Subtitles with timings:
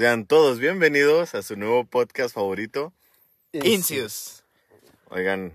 [0.00, 2.94] Sean todos bienvenidos a su nuevo podcast favorito.
[3.52, 4.44] Incius.
[5.10, 5.52] Oigan,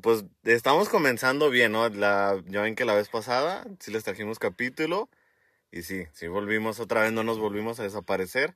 [0.00, 1.86] pues estamos comenzando bien, ¿no?
[1.90, 5.10] La, ya ven que la vez pasada sí les trajimos capítulo
[5.70, 8.54] y sí, sí volvimos otra vez, no nos volvimos a desaparecer.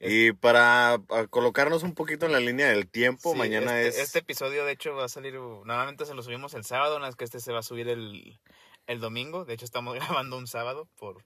[0.00, 4.06] Y para a colocarnos un poquito en la línea del tiempo, Sí, mañana este, es...
[4.06, 5.34] Este episodio, de hecho, va a salir.
[5.34, 8.40] Normalmente se lo subimos el sábado, una vez que este se va a subir el,
[8.86, 9.44] el domingo.
[9.44, 11.22] De hecho, estamos grabando un sábado por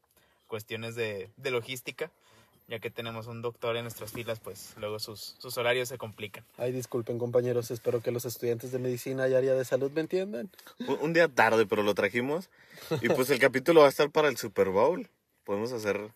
[0.49, 2.11] cuestiones de, de logística.
[2.71, 6.45] Ya que tenemos un doctor en nuestras filas, pues luego sus, sus horarios se complican.
[6.57, 10.49] Ay, disculpen compañeros, espero que los estudiantes de medicina y área de salud me entiendan.
[10.87, 12.49] Un, un día tarde, pero lo trajimos.
[13.03, 15.09] Y pues el capítulo va a estar para el Super Bowl.
[15.43, 16.13] Podemos hacer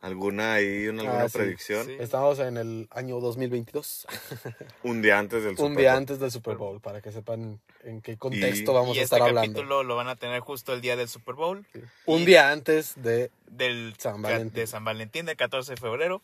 [0.00, 1.86] alguna ahí, una, alguna Ah, sí, predicción.
[1.86, 1.96] sí.
[1.98, 4.06] Estamos en el año 2022,
[4.84, 5.98] Un día antes del Super un día Bowl.
[5.98, 9.16] antes del Super Bowl, para que sepan en qué contexto Y- vamos y a este
[9.16, 9.52] estar hablando.
[9.54, 11.66] capítulo lo van a tener justo el día del Super Bowl,
[12.06, 13.30] Un día antes de...
[13.46, 14.52] del San Valentín.
[14.54, 16.22] de San Valentín, del 14 de febrero.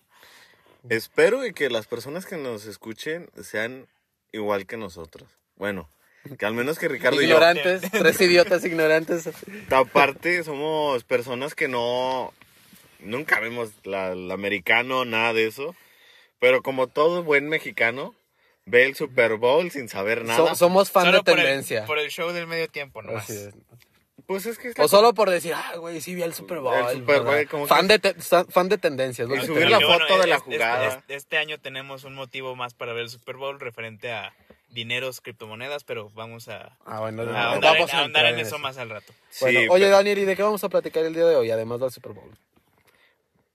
[0.89, 3.87] Espero y que las personas que nos escuchen sean
[4.33, 5.29] igual que nosotros.
[5.57, 5.89] Bueno,
[6.39, 7.35] que al menos que Ricardo y yo.
[7.37, 9.31] Ignorantes, tres idiotas ignorantes.
[9.71, 12.33] Aparte, somos personas que no.
[13.05, 15.75] Nunca vemos la, el americano, nada de eso.
[16.41, 18.15] Pero como todo buen mexicano,
[18.67, 20.49] ve el Super Bowl sin saber nada.
[20.51, 21.85] So- somos fan Solo de por el- tendencia.
[21.87, 23.25] Por el, show del medio tiempo, nomás.
[23.25, 23.55] Así es.
[24.27, 24.73] Pues es que.
[24.79, 26.75] O solo por decir, ah, güey, sí vi el Super Bowl.
[26.91, 28.15] El Super Bowl, como fan, que- de
[28.49, 29.29] fan de tendencias.
[29.29, 29.37] ¿no?
[29.37, 30.89] Y subir la foto de la este- jugada.
[30.89, 34.35] Este, este año tenemos un motivo más para ver el Super Bowl referente a
[34.71, 38.27] dineros, criptomonedas, pero vamos a, Ah, bueno, a no, ahondar, vamos en, a a ahondar
[38.27, 38.59] en en eso eso.
[38.59, 39.13] más al rato.
[39.31, 41.51] Sí, Bueno, oye, pero- Daniel, ¿y de qué vamos a platicar el día de hoy,
[41.51, 42.31] además del Super Bowl?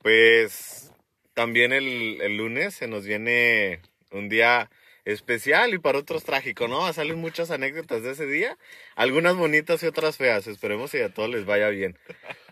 [0.01, 0.91] Pues
[1.33, 4.69] también el, el lunes se nos viene un día
[5.05, 6.91] especial y para otros trágico, ¿no?
[6.93, 8.57] Salen muchas anécdotas de ese día,
[8.95, 10.47] algunas bonitas y otras feas.
[10.47, 11.97] Esperemos que a todos les vaya bien.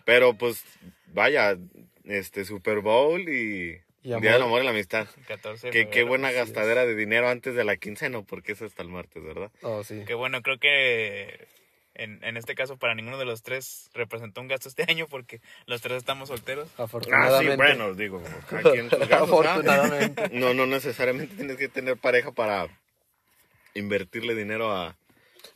[0.04, 0.64] Pero pues
[1.08, 1.56] vaya,
[2.04, 5.06] este Super Bowl y, Y Día del Amor y la Amistad.
[5.26, 6.36] 14 de Qué, qué buena es.
[6.36, 9.50] gastadera de dinero antes de la quincena, porque es hasta el martes, ¿verdad?
[9.62, 10.04] Oh, sí.
[10.06, 11.46] Que bueno, creo que
[11.98, 15.40] en, en este caso para ninguno de los tres representó un gasto este año porque
[15.66, 16.68] los tres estamos solteros.
[16.70, 17.56] Ah, sí, Afortunadamente.
[17.56, 18.22] bueno, digo.
[19.10, 20.30] Afortunadamente.
[20.32, 22.68] No, no necesariamente tienes que tener pareja para
[23.74, 24.96] invertirle dinero a...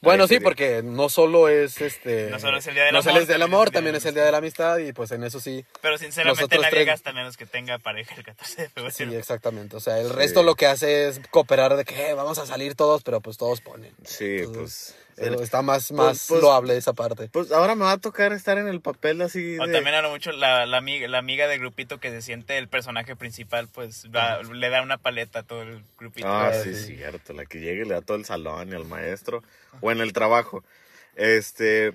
[0.00, 2.28] Bueno, sí, porque no solo es este.
[2.30, 3.72] No solo es el día del no amor, solo es del también amor, es el
[3.72, 5.64] día también de es la el día de la amistad, y pues en eso sí.
[5.80, 8.90] Pero sinceramente nadie tres- gasta menos que tenga pareja el 14 de febrero.
[8.94, 9.76] Sí, exactamente.
[9.76, 10.12] O sea, el Sí.
[10.14, 13.36] resto lo que hace es cooperar de que "Eh, vamos a salir todos, pero pues
[13.36, 13.92] todos ponen.
[14.04, 15.11] Sí, Entonces, pues...
[15.16, 17.28] está más, más pues- loable esa parte.
[17.32, 19.72] Pues ahora me va a tocar estar en el papel así O de...
[19.72, 22.68] también a lo mucho la, la, amiga, la amiga del grupito que se siente el
[22.68, 26.26] personaje principal, pues va- le da una paleta a todo el grupito.
[26.28, 26.96] Ah, Ah, sí, sí.
[26.96, 27.32] cierto.
[27.32, 29.42] La que llegue y le da todo el salón y al maestro.
[29.80, 30.64] O en el trabajo.
[31.16, 31.92] Este...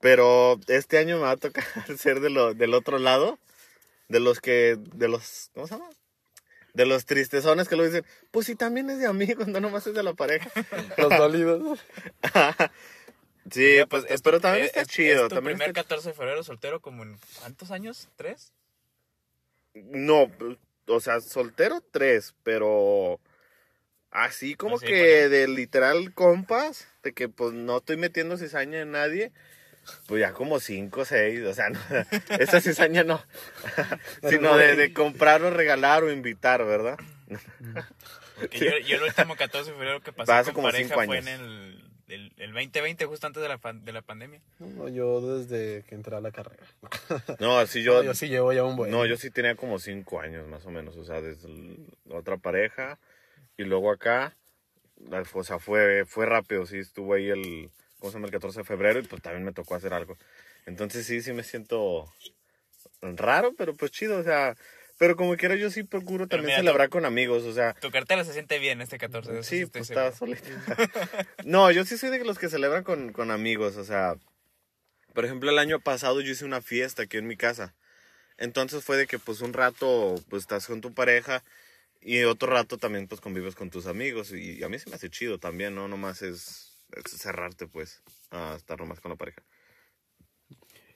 [0.00, 1.64] Pero este año me va a tocar
[1.98, 3.38] ser de lo, del otro lado.
[4.08, 4.76] De los que...
[4.94, 5.50] De los...
[5.54, 5.88] ¿Cómo se llama?
[6.76, 8.04] De los tristezones que lo dicen.
[8.30, 10.50] Pues sí, también es de amigos, no nomás es de la pareja.
[10.98, 11.80] Los dolidos.
[13.48, 15.22] Sí, Mira, pues, es- pero también es- está es- chido.
[15.22, 18.08] Es tu también primer está 14 de febrero soltero como en ¿cuántos años?
[18.16, 18.52] ¿Tres?
[19.74, 20.30] No,
[20.88, 23.20] o sea, soltero tres, pero
[24.10, 25.30] así como Así, que pues.
[25.30, 29.30] de literal compas, de que pues no estoy metiendo cizaña en nadie,
[30.06, 31.78] pues ya como cinco, seis, o sea, no,
[32.38, 33.22] esa cizaña no,
[34.28, 36.96] sino de, de comprar o regalar o invitar, ¿verdad?
[38.38, 41.18] Porque yo, yo el último 14 de febrero que pasé con como pareja cinco fue
[41.18, 41.40] en años.
[41.40, 44.40] el, el, el 2020, justo antes de la, de la pandemia.
[44.58, 46.62] No, yo desde que entré a la carrera.
[47.40, 48.90] No, así Yo, yo, sí llevo ya un buen.
[48.90, 51.48] no, yo sí tenía como cinco años más o menos, o sea, desde
[52.04, 52.98] la otra pareja
[53.56, 54.36] y luego acá,
[55.08, 57.70] la- o sea, fue, fue rápido, sí, estuvo ahí el,
[58.06, 58.26] ¿cómo se llama?
[58.26, 60.16] El 14 de febrero y pues también me tocó hacer algo.
[60.64, 62.12] Entonces sí, sí me siento
[63.02, 64.56] raro, pero pues chido, o sea,
[64.96, 68.24] pero como quiera yo sí procuro también mira, celebrar con amigos, o sea, Tu cartera
[68.24, 70.46] se siente bien este 14 de sí, pues está solita.
[71.44, 74.14] no, yo sí soy de los que celebran con, con amigos, o sea,
[75.12, 77.74] por ejemplo, el año pasado yo hice una fiesta aquí en mi casa.
[78.38, 81.42] Entonces fue de que pues un rato pues estás con tu pareja
[82.00, 85.10] y otro rato también pues convives con tus amigos y, a mí se me hace
[85.10, 86.75] chido también, no nomás es
[87.06, 89.42] cerrarte pues a estar nomás con la pareja.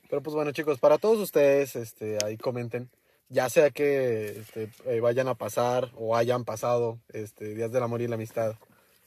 [0.08, 2.90] Pero pues bueno, chicos, para todos ustedes, este, ahí comenten.
[3.28, 8.02] Ya sea que este, eh, vayan a pasar o hayan pasado este, días del amor
[8.02, 8.56] y la amistad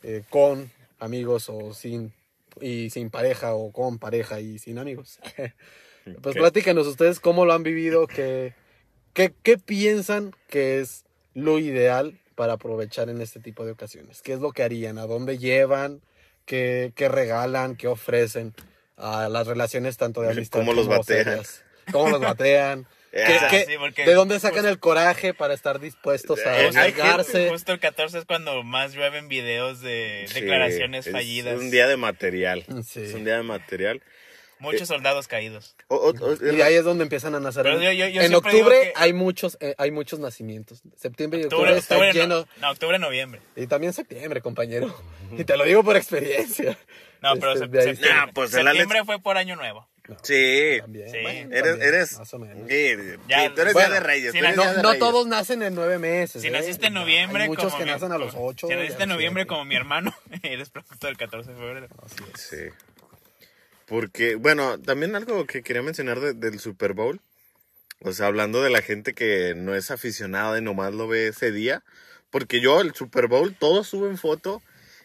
[0.01, 2.13] eh, con amigos o sin
[2.62, 5.19] y sin pareja o con pareja y sin amigos.
[6.21, 8.53] pues platíquenos ustedes cómo lo han vivido, qué,
[9.13, 11.03] qué, qué piensan que es
[11.33, 14.21] lo ideal para aprovechar en este tipo de ocasiones.
[14.21, 14.97] ¿Qué es lo que harían?
[14.97, 16.01] ¿A dónde llevan?
[16.45, 17.75] ¿Qué, qué regalan?
[17.75, 18.53] ¿Qué ofrecen?
[18.97, 21.23] A las relaciones tanto de amistad ¿Cómo los como batean?
[21.25, 21.63] serias.
[21.91, 22.85] ¿Cómo los batean?
[23.11, 27.49] ¿Qué- qué- sí, porque- ¿De dónde sacan el coraje para estar dispuestos a Eh, arriesgarse?
[27.49, 31.59] Justo el 14 es cuando más llueven videos de Sí, declaraciones es fallidas.
[31.59, 32.65] un día de material.
[32.87, 33.01] Sí.
[33.03, 34.01] Es un día de material.
[34.71, 35.75] Muchos soldados caídos.
[35.89, 37.63] O- o- o- Y ahí es donde empiezan a nacer.
[37.63, 40.81] Pero en yo- yo- yo en siempre octubre que- hay muchos eh, hay muchos nacimientos.
[40.98, 42.39] Septiembre y octubre, Octubre, está octubre, lleno.
[42.39, 43.42] no, no, octubre, noviembre.
[43.56, 44.88] Y también septiembre, compañero.
[45.38, 46.77] Y te lo digo por experiencia.
[47.21, 47.68] No, pero Este,
[48.10, 49.88] Nah, pues septiembre fue por año nuevo.
[50.21, 50.80] Sí.
[50.81, 51.10] También.
[51.10, 51.18] Sí.
[51.21, 52.18] bueno, Eres, también, eres.
[52.19, 52.69] Más o menos.
[52.69, 52.88] Sí,
[53.30, 54.33] Ya, tú eres bueno, día de Reyes.
[54.33, 55.00] no- No, de no Reyes.
[55.00, 56.42] todos nacen en nueve meses.
[56.42, 56.51] Si ¿eh?
[56.51, 58.68] naciste en noviembre, Hay muchos como que mi- nacen a los ocho.
[58.68, 59.48] Si naciste en noviembre siete.
[59.48, 60.13] como mi hermano,
[60.44, 61.88] eres producto del 14 de febrero.
[62.06, 62.42] Así es.
[62.42, 62.57] Sí.
[63.88, 67.21] Porque, bueno, también algo que quería mencionar de- del Super Bowl.
[68.01, 71.51] O sea, hablando de la gente que no es aficionada y nomás lo ve ese
[71.51, 71.83] día.
[72.31, 74.62] Porque yo, el Super Bowl, todos suben foto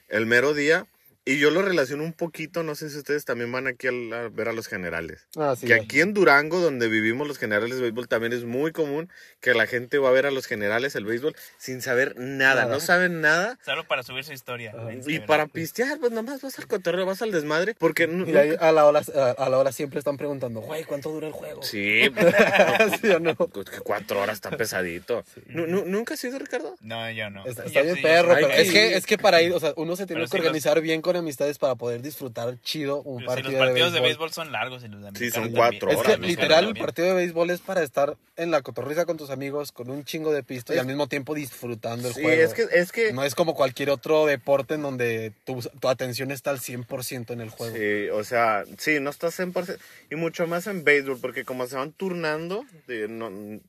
[0.08, 0.86] el mero día.
[1.30, 4.48] Y yo lo relaciono un poquito, no sé si ustedes también van aquí a, ver
[4.48, 5.26] a los generales.
[5.36, 8.72] Ah, sí, que aquí en Durango, donde vivimos los generales de béisbol, también es muy
[8.72, 9.10] común
[9.40, 12.62] que la gente va a ver a los generales el béisbol sin saber nada.
[12.62, 12.72] Nada.
[12.72, 13.58] No saben nada.
[13.62, 14.72] Solo para subir su historia.
[15.06, 17.74] Y para pistear, pues nomás vas al cotorreo, vas al desmadre.
[17.78, 20.84] Porque nu- Y ahí a la hora, a, a la hora siempre están preguntando, güey,
[20.84, 21.62] ¿cuánto dura el juego?
[21.62, 22.04] Sí,
[23.02, 23.34] ¿Sí o no?
[23.34, 25.24] pues cuatro horas está pesadito.
[25.46, 26.74] Nu- nu- ¿Nunca has ido, Ricardo?
[26.80, 27.44] No, yo no.
[27.44, 30.06] Está, Yo bien perro, pero es que- es que para ir, o sea, uno se
[30.06, 33.58] tiene Pero que los- organizar bien con amistades para poder disfrutar chido un partido los
[33.58, 34.32] partidos de de béisbol.
[34.32, 35.90] son largos y los de Sí, son cuatro.
[35.90, 39.30] Es que literal el partido de béisbol es para estar en la cotorriza con tus
[39.30, 42.42] amigos, con un chingo de pisto y al mismo tiempo disfrutando el Sí, juego.
[42.42, 46.30] es que, es que, No es como cualquier otro deporte en donde tu, tu atención
[46.30, 47.74] está al 100% en el juego.
[47.76, 49.78] sí, o sea, sí, no estás 100%,
[50.10, 52.64] y mucho más en béisbol, porque como se van turnando,
[53.08, 53.60] no-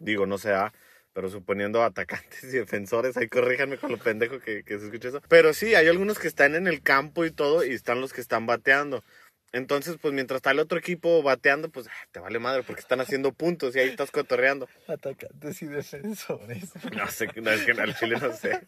[0.00, 0.72] digo, no sea,
[1.12, 5.22] pero suponiendo atacantes y defensores, ahí corríjanme con lo pendejo que, que se escucha eso.
[5.28, 8.20] Pero sí, hay algunos que están en el campo y todo, y están los que
[8.20, 9.04] están bateando.
[9.52, 13.00] Entonces, pues mientras está el otro equipo bateando, pues ah, te vale madre porque están
[13.00, 14.68] haciendo puntos y ahí estás cotorreando.
[14.88, 16.70] Atacantes y defensores.
[16.96, 18.60] No sé, no, es que al chile no sé.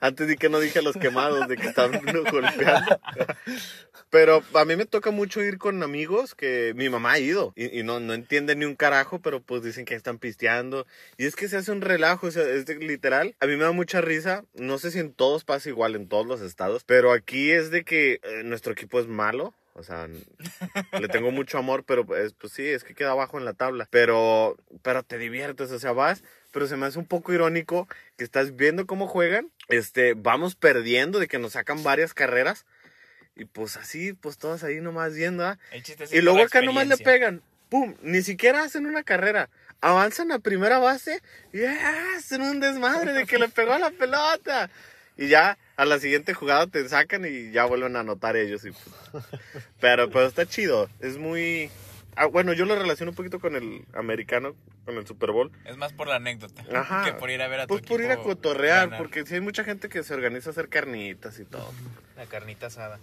[0.00, 1.68] Antes di que no dije a los quemados de que
[2.08, 3.00] uno golpeando.
[4.10, 7.78] Pero a mí me toca mucho ir con amigos que mi mamá ha ido y,
[7.78, 10.86] y no, no entiende ni un carajo, pero pues dicen que están pisteando.
[11.16, 13.34] Y es que se hace un relajo, o sea, es de- literal.
[13.40, 14.44] A mí me da mucha risa.
[14.54, 17.84] No sé si en todos pasa igual, en todos los estados, pero aquí es de
[17.84, 19.54] que eh, nuestro equipo es malo.
[19.78, 20.08] O sea,
[21.00, 23.86] le tengo mucho amor, pero pues, pues sí, es que queda abajo en la tabla.
[23.90, 28.24] Pero, pero te diviertes, o sea, vas, pero se me hace un poco irónico que
[28.24, 29.50] estás viendo cómo juegan.
[29.68, 32.66] Este, vamos perdiendo de que nos sacan varias carreras.
[33.36, 35.58] Y pues así, pues todas ahí nomás viendo, ¿ah?
[36.10, 37.40] Y luego acá nomás le pegan.
[37.68, 37.94] ¡Pum!
[38.02, 39.48] Ni siquiera hacen una carrera.
[39.80, 41.22] Avanzan a primera base
[41.52, 42.16] y ¡ah!
[42.16, 44.70] hacen un desmadre de que le pegó a la pelota.
[45.16, 48.64] Y ya a la siguiente jugada te sacan y ya vuelven a anotar ellos.
[48.64, 49.24] Y pues-
[49.80, 50.90] Pero, pero está chido.
[51.00, 51.70] Es muy...
[52.16, 55.52] Ah, bueno, yo lo relaciono un poquito con el americano, con el Super Bowl.
[55.64, 57.04] Es más por la anécdota Ajá.
[57.04, 58.98] que por ir a ver a tu Pues por ir a cotorrear, ganar.
[58.98, 61.72] porque sí hay mucha gente que se organiza a hacer carnitas y todo.
[62.16, 62.98] La carnita asada.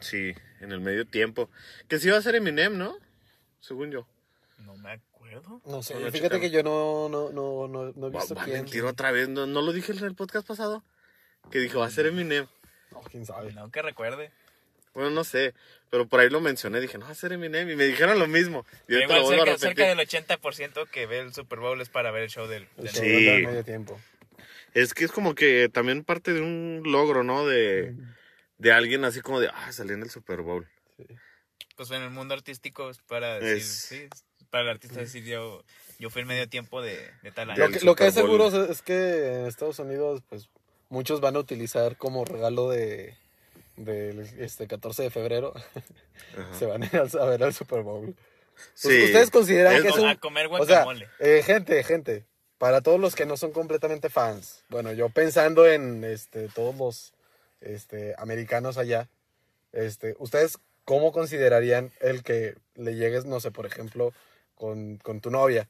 [0.00, 1.50] Sí, en el medio tiempo.
[1.88, 2.96] Que sí va a ser Eminem, ¿no?
[3.60, 4.06] Según yo.
[4.64, 5.60] No me acuerdo.
[5.66, 8.62] No sé, fíjate que yo no, no, no, no, no he visto quién.
[8.62, 9.28] mentir otra vez.
[9.28, 10.82] ¿No, no lo dije en el podcast pasado?
[11.50, 12.46] Que dijo, va a ser Eminem.
[12.92, 13.52] No, quién sabe.
[13.52, 14.30] No que recuerde.
[14.94, 15.54] Bueno, no sé.
[15.90, 16.80] Pero por ahí lo mencioné.
[16.80, 17.68] Dije, no, va a ser Eminem.
[17.70, 18.66] Y me dijeron lo mismo.
[18.88, 21.88] Y ahorita lo igual a cerca, cerca del 80% que ve el Super Bowl es
[21.88, 22.68] para ver el show del...
[22.76, 23.24] El del- show Sí.
[23.24, 24.00] del medio tiempo.
[24.74, 27.46] Es que es como que también parte de un logro, ¿no?
[27.46, 27.94] De,
[28.58, 30.68] de alguien así como de, ah, salí en el Super Bowl.
[31.76, 33.56] Pues en el mundo artístico es para decir...
[33.56, 34.08] Es- Sí,
[34.50, 35.62] para el artista decir yo,
[36.00, 37.66] yo fui el medio tiempo de, de tal año.
[37.66, 40.48] Lo que, lo que es seguro es, es que en Estados Unidos, pues,
[40.90, 43.14] muchos van a utilizar como regalo de
[43.76, 45.54] del este 14 de febrero,
[46.36, 46.54] Ajá.
[46.58, 48.14] se van a ir a ver al Super Bowl.
[48.74, 49.04] Sí.
[49.04, 51.08] ¿Ustedes consideran Es que es a comer O sea, guacamole.
[51.18, 52.24] eh, gente, gente,
[52.58, 57.14] para todos los que no son completamente fans, bueno, yo pensando en este, todos los
[57.62, 59.08] este, americanos allá,
[59.72, 64.12] este, ¿ustedes cómo considerarían el que le llegues, no sé, por ejemplo,
[64.56, 65.66] con, con tu novia?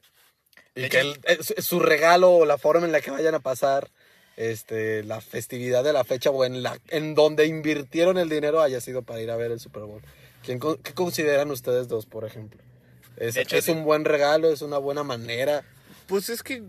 [0.74, 3.12] Y De que hecho- el- eh, su, su regalo o la forma en la que
[3.12, 3.88] vayan a pasar
[4.40, 8.80] este, la festividad de la fecha o en, la, en donde invirtieron el dinero haya
[8.80, 10.00] sido para ir a ver el Super Bowl.
[10.42, 12.58] ¿Quién, ¿Qué consideran ustedes dos, por ejemplo?
[13.18, 13.70] ¿Es, hecho, es sí.
[13.70, 14.50] un buen regalo?
[14.50, 15.62] ¿Es una buena manera?
[16.06, 16.62] Pues es que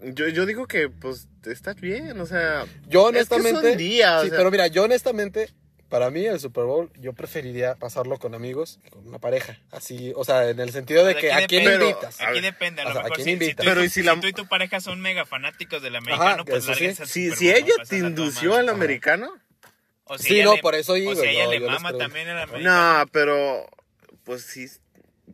[0.00, 3.76] yo, yo digo que pues está bien, o sea, Yo Es que son honestamente...
[3.76, 4.38] días, o sí, sea.
[4.38, 5.48] pero mira, yo honestamente,
[5.88, 9.58] para mí el Super Bowl, yo preferiría pasarlo con amigos que con una pareja.
[9.70, 11.86] Así, o sea, en el sentido de Pues que aquí a quién depende.
[11.90, 12.20] invitas.
[12.20, 13.64] Aquí depende, a o lo sea, ¿a mejor quién si, si invitas?
[13.64, 16.44] tú, Pero ¿y si la- si tú y tu pareja son mega fanáticos del americano,
[16.44, 16.86] pues eso sí.
[16.86, 19.32] al si, si ella no te indució al americano,
[20.04, 21.92] O si Sí, ella no, le- por eso digo, O si a ella le mama
[21.96, 23.00] también el americano.
[23.00, 23.66] no, pero
[24.24, 24.66] pues sí,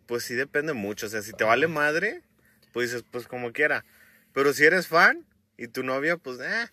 [0.06, 1.06] pues sí depende mucho.
[1.06, 2.22] O sea, si te vale madre,
[2.72, 3.84] pues dices, pues como quiera.
[4.32, 5.26] Pero si eres fan
[5.58, 6.68] y tu novia, pues, eh,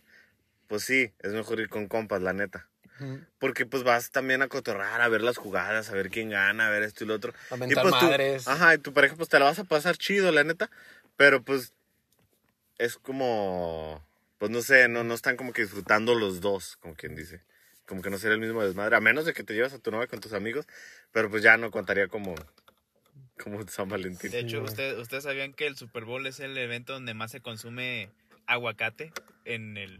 [0.68, 2.69] pues sí, es mejor ir con compas, la neta.
[3.40, 6.70] Porque pues vas también a cotorrar, a ver las jugadas, a ver quién gana, a
[6.70, 7.34] ver esto y lo otro.
[7.52, 8.48] A y pues tú- madres.
[8.48, 10.70] ajá, y tu pareja pues te la vas a pasar chido, la neta.
[11.16, 11.74] Pero pues
[12.78, 14.04] es como,
[14.38, 17.42] pues no sé, no, no están como que disfrutando los dos, como quien dice.
[17.86, 19.92] Como que no sería el mismo desmadre, a menos de que te llevas a tu
[19.92, 20.66] novia con tus amigos,
[21.12, 22.36] pero pues ya no contaría como,
[23.44, 24.32] como San Valentín.
[24.32, 24.70] De hecho, güey.
[24.70, 28.10] usted- ¿ustedes sabían que el Super Bowl es el evento donde más se consume
[28.46, 29.12] aguacate
[29.46, 30.00] en el...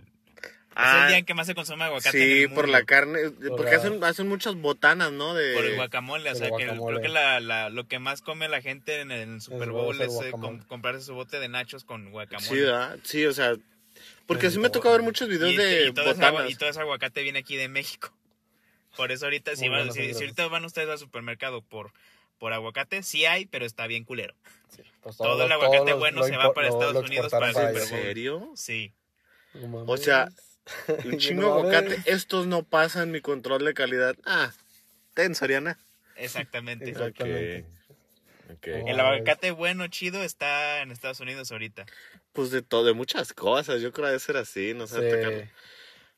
[0.72, 3.32] es Ah, el día en que más se consume aguacate en sí, por la carne,
[3.50, 5.34] porque la- hacen, hacen muchas botanas, ¿no?
[5.34, 6.98] De, Por el guacamole, o sea, que guacamole.
[7.00, 10.14] creo que la, la- lo que más come la gente en el Super Bowl es
[10.22, 12.48] eh, com- comprarse su bote de nachos con guacamole.
[12.48, 13.00] Sí, ¿verdad?
[13.04, 13.56] Sí, o sea,
[14.28, 16.50] porque Sí, sí me toca ver muchos videos y, de y todo ese botanas.
[16.52, 18.14] y todo ese aguacate viene aquí de México.
[18.96, 21.92] Por eso ahorita, si, van- si- si ahorita van ustedes al supermercado por,
[22.38, 24.36] por aguacate, sí hay, pero está bien culero.
[24.76, 27.32] Sí, pues todo los- el aguacate bueno lo se va para lo- Estados lo Unidos
[27.32, 27.88] para el ¿En Super Bowl.
[27.88, 28.52] serio?
[28.56, 28.94] Sí.
[29.88, 30.30] O sea,
[31.06, 32.12] un chingo no de aguacate.
[32.12, 34.16] Estos no pasan mi control de calidad.
[34.26, 34.52] Ah,
[35.14, 35.78] ten, Soriana.
[36.16, 36.90] Exactamente.
[36.90, 37.66] Exactamente.
[37.68, 37.80] Oh.
[38.66, 41.86] El aguacate bueno, chido, está en Estados Unidos ahorita.
[42.34, 43.82] Pues de todo, de muchas cosas.
[43.82, 45.44] Yo creo que debe ser así, no sé.
[45.44, 45.50] Sí.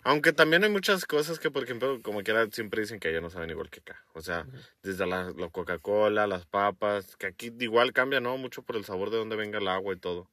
[0.04, 3.30] Aunque también hay muchas cosas que, por ejemplo, como quiera, siempre dicen que allá no
[3.30, 4.04] saben igual que acá.
[4.14, 4.48] O sea,
[4.82, 8.38] desde la, la Coca-Cola, las papas, que aquí igual cambia, ¿no?
[8.38, 10.28] Mucho por el sabor de dónde venga el agua y todo.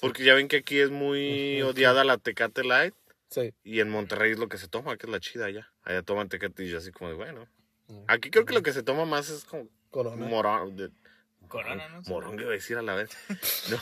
[0.00, 2.94] Porque ya ven que aquí es muy odiada la Tecate Light.
[3.30, 3.52] Sí.
[3.64, 5.70] Y en Monterrey es lo que se toma, que es la chida allá.
[5.82, 7.46] Allá toman Tecate y yo así como de, bueno.
[7.88, 8.04] Mm.
[8.08, 10.26] Aquí creo que lo que se toma más es como Corona.
[10.26, 10.76] morón.
[10.76, 10.90] De,
[11.48, 12.02] Corona, ¿no?
[12.08, 13.10] Morón, iba a decir a la vez.
[13.70, 13.78] No,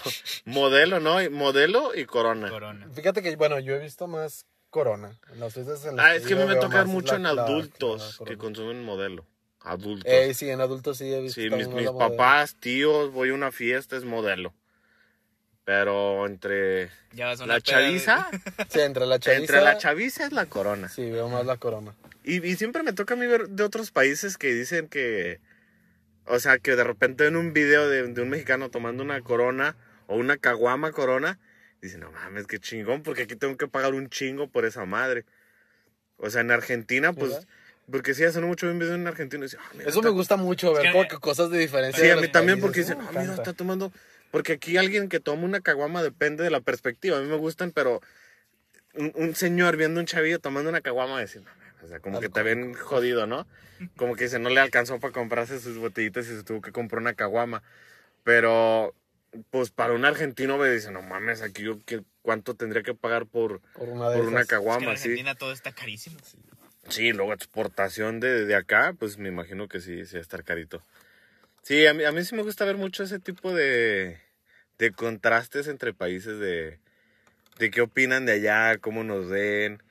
[0.53, 1.19] modelo, ¿no?
[1.31, 2.49] Modelo y corona.
[2.49, 2.89] Corona.
[2.93, 5.17] Fíjate que, bueno, yo he visto más Corona.
[5.33, 7.37] En las veces en las Ah, es que a mí me toca mucho la- en
[7.37, 9.27] la adultos que consumen modelo.
[9.61, 10.13] Adultos.
[10.13, 11.41] Eh, sí, en adultos sí he visto.
[11.41, 11.99] sí, mis, mis modelo.
[11.99, 14.55] papás, tíos, voy a una fiesta, es modelo.
[15.67, 18.29] Pero entre Ya la de- chaviza,
[18.71, 19.41] Sí, entre la chaviza.
[19.41, 20.89] entre la chaviza es la corona.
[20.89, 21.93] Sí, veo más la Corona.
[22.23, 25.41] Y, y siempre me toca a mí ver de otros países que dicen que,
[26.25, 29.75] o sea, que de repente en un video de, de un mexicano tomando una corona
[30.07, 31.41] o una caguama corona,
[31.83, 35.25] dicen, no mames, qué chingón, porque aquí tengo que pagar un chingo por esa madre.
[36.17, 37.49] O sea, en Argentina, pues, ¿Verdad?
[37.91, 40.15] porque sí, hace no mucho un video en Argentina y "Ah, mira, Eso está- me
[40.15, 42.01] gusta mucho, ver como que cosas de diferencia.
[42.01, 43.93] Sí, de a mí también porque dicen, Uh, ah, me mira, está tomando.
[44.31, 47.19] Porque aquí alguien que toma una caguama depende de la perspectiva.
[47.19, 48.01] A mí me gustan, pero
[48.95, 52.21] un, un señor viendo un chavillo tomando una caguama, decir, no, mames", o sea, como
[52.21, 53.47] que te ven jodido, ¿no?
[53.97, 57.01] Como que dice, no le alcanzó para comprarse sus botellitas y se tuvo que comprar
[57.01, 57.63] una caguama.
[58.25, 58.95] Pero,
[59.51, 63.27] pues para un argentino me dice, no mames, aquí yo, ¿qué, ¿cuánto tendría que pagar
[63.27, 64.43] por, Por una por una esas.
[64.43, 64.97] Es que en caguama?
[64.97, 65.09] sí.
[65.09, 66.17] Argentina todo está carísimo.
[66.89, 70.45] Sí, luego exportación de, de acá, pues me imagino que sí, sí va a estar
[70.45, 70.83] carito.
[71.67, 74.21] Sí, a mí, a mí sí me gusta ver mucho ese tipo de,
[74.79, 76.79] de contrastes entre países de,
[77.59, 79.83] de qué opinan de allá, cómo nos ven,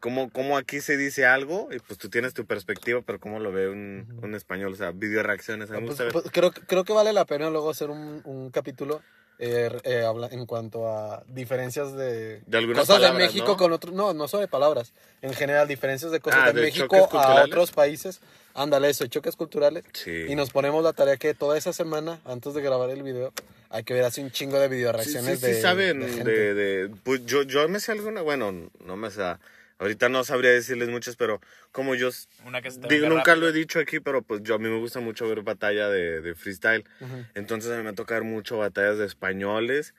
[0.00, 3.52] cómo, cómo aquí se dice algo, y pues tú tienes tu perspectiva, pero cómo lo
[3.52, 5.70] ve un, un español, o sea, video reacciones.
[5.70, 6.12] A mí Ah, me pues, gusta ver.
[6.12, 9.00] pues, creo, creo que vale la pena luego hacer un, un capítulo
[9.44, 13.56] eh, eh, habla- en cuanto a diferencias de, De algunas cosas palabras, de México ¿no?
[13.56, 13.92] con otros.
[13.92, 14.92] No, no sobre palabras.
[15.20, 18.20] En general, diferencias de cosas Ah, de, de México a otros países.
[18.54, 19.82] Ándale, eso, choques culturales.
[19.94, 20.26] Sí.
[20.28, 23.32] Y nos ponemos la tarea que toda esa semana, antes de grabar el video,
[23.70, 25.60] hay que ver así un chingo de video reacciones sí, sí de.
[25.60, 26.30] saben de de, gente.
[26.54, 28.52] de- pues yo, yo me sé alguna, bueno,
[28.84, 29.22] no me sé,
[29.82, 31.40] ahorita no sabría decirles muchas, pero
[31.72, 32.08] como yo
[32.46, 33.36] Una que se te Digo, venga nunca rápido.
[33.46, 36.20] lo he dicho aquí, pero pues yo a mí me gusta mucho ver batalla de,
[36.20, 36.84] de freestyle.
[37.00, 37.26] Ujú.
[37.34, 39.94] Entonces a mí me toca ver mucho batallas de españoles,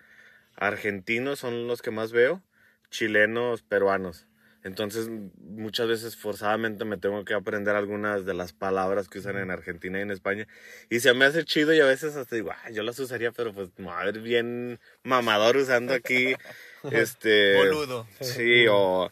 [0.55, 2.41] argentinos son los que más veo,
[2.89, 4.27] chilenos, peruanos.
[4.63, 5.09] Entonces
[5.41, 9.99] muchas veces forzadamente me tengo que aprender algunas de las palabras que usan en Argentina
[9.99, 10.47] y en España.
[10.89, 13.53] Y se me hace chido y a veces hasta digo, "Ah, yo las usaría, pero
[13.53, 16.33] pues me va a ver bien mamador usando aquí,
[16.91, 17.55] este...
[17.57, 18.07] Boludo.
[18.21, 19.11] Sí, o...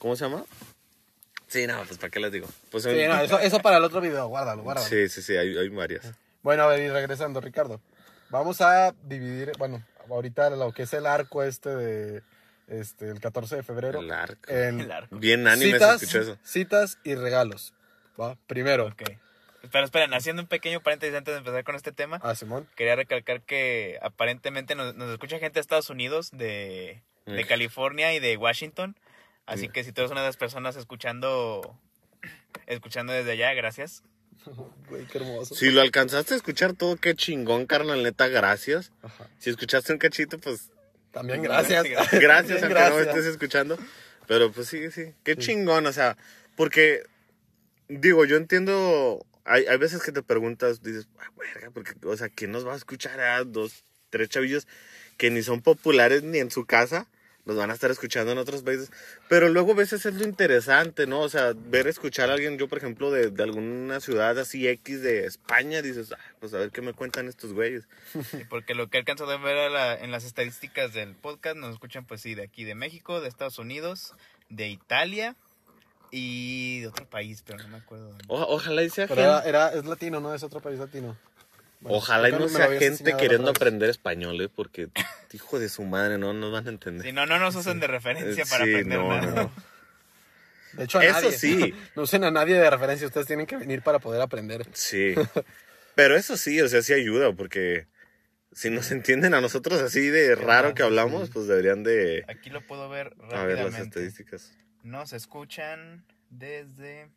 [0.00, 0.44] ¿Cómo se llama?
[1.46, 2.48] Sí, no, pues ¿para qué les digo?
[2.72, 4.88] Pues Sí, no, eso, eso para el otro video, guárdalo, guárdalo.
[4.88, 6.12] Sí, sí, sí, hay, hay varias.
[6.42, 7.80] Bueno, a ver, y regresando, Ricardo.
[8.30, 12.22] Vamos a dividir, bueno, ahorita lo que es el arco este de
[12.68, 14.00] este el 14 de febrero.
[14.00, 14.50] El arco.
[14.50, 15.16] En El arco.
[15.16, 16.38] Bien anime se citas, escuchó eso.
[16.44, 17.74] citas y regalos.
[18.20, 18.36] ¿Va?
[18.46, 19.02] Primero, Ok.
[19.72, 22.66] Pero esperen, haciendo un pequeño paréntesis antes de empezar con este tema, a Simón.
[22.76, 27.46] quería recalcar que aparentemente nos, nos escucha gente de Estados Unidos, de, de Mm.
[27.46, 28.96] California y de Washington.
[29.50, 31.78] Así que si tú eres una de las personas escuchando
[32.66, 34.02] escuchando desde allá, gracias.
[34.88, 35.54] Güey, qué hermoso.
[35.54, 38.92] Si lo alcanzaste a escuchar todo, qué chingón, carnal, neta, gracias.
[39.02, 39.28] Ajá.
[39.38, 40.70] Si escuchaste un cachito, pues
[41.12, 41.84] También gracias.
[41.84, 42.10] gracias,
[42.60, 43.78] También aunque no me estés escuchando.
[44.26, 46.16] Pero pues sí, sí, qué chingón, o sea,
[46.56, 47.02] porque,
[47.88, 52.28] digo, yo entiendo hay, hay veces que te preguntas, dices, ah, verga, porque, o sea,
[52.28, 54.68] ¿quién nos va a escuchar a dos, tres chavillos
[55.16, 57.08] que ni son populares ni en su casa?
[57.50, 58.92] Los van a estar escuchando en otros países.
[59.28, 61.20] Pero luego a veces es lo interesante, ¿no?
[61.22, 65.02] O sea, ver, escuchar a alguien, yo por ejemplo, de, de alguna ciudad así X
[65.02, 67.88] de España, dices, ah, pues a ver qué me cuentan estos güeyes.
[68.30, 71.56] Sí, Porque lo que he alcanzado a ver a la- en las estadísticas del podcast,
[71.56, 74.14] nos escuchan pues sí, de aquí de México, de Estados Unidos,
[74.48, 75.34] de Italia
[76.12, 78.08] y de otro país, pero no me acuerdo.
[78.10, 78.24] dónde.
[78.28, 80.34] O- ojalá y sea Pero era, gente, era- es latino, ¿no?
[80.34, 81.16] Es otro país latino.
[81.80, 84.48] Bueno, ojalá y no sea gente queriendo aprender español, ¿eh?
[84.54, 84.88] Porque,
[85.32, 87.06] hijo de su madre, no nos van a entender.
[87.06, 89.26] Si no, no nos usan de referencia para Sí, aprender no, nada.
[89.26, 89.52] no, no.
[90.74, 91.32] De hecho, a Eso nadie.
[91.32, 91.74] sí.
[91.96, 93.06] No usen a nadie de referencia.
[93.06, 94.66] Ustedes tienen que venir para poder aprender.
[94.72, 95.14] Sí.
[95.96, 97.86] Pero eso sí, o sea, sí ayuda, porque
[98.52, 102.64] si nos entienden a nosotros así de raro que hablamos, pues deberían de Aquí lo
[102.66, 103.82] puedo ver a ver las rápidamente.
[104.00, 104.52] estadísticas.
[104.82, 107.08] Nos escuchan desde...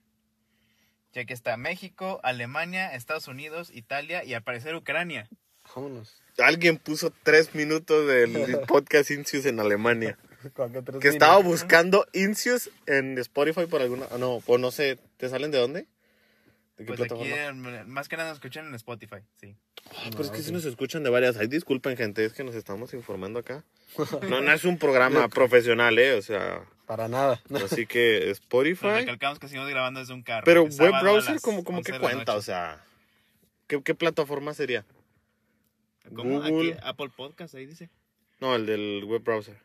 [1.13, 5.29] Ya aquí está México, Alemania, Estados Unidos, Italia y al parecer Ucrania.
[5.75, 6.21] Vámonos.
[6.39, 10.17] Alguien puso tres minutos del podcast Incius en Alemania.
[10.99, 14.07] Que estaba buscando Incius en Spotify por alguna...
[14.11, 15.87] ah, No, o no sé, ¿te salen de dónde?
[16.77, 17.79] ¿De qué Pues aquí, plataforma?
[17.79, 19.55] eh, más que nada nos escuchan en Spotify, sí.
[19.91, 21.37] Ah, Pero es que si nos escuchan de varias.
[21.37, 23.63] Ay, disculpen, gente, es que nos estamos informando acá.
[24.29, 26.13] No, no es un programa profesional, ¿eh?
[26.15, 27.41] O sea, Para nada.
[27.63, 28.87] así que Spotify...
[28.87, 30.43] recalcamos que seguimos grabando desde un carro.
[30.45, 32.83] Pero web browser, como, como 11 que cuenta, o sea,
[33.67, 34.85] ¿qué, qué plataforma sería?
[36.15, 36.41] ¿Cómo?
[36.41, 36.73] Google.
[36.73, 37.89] Aquí, Apple Podcast, ahí dice.
[38.39, 39.57] No, el del web browser.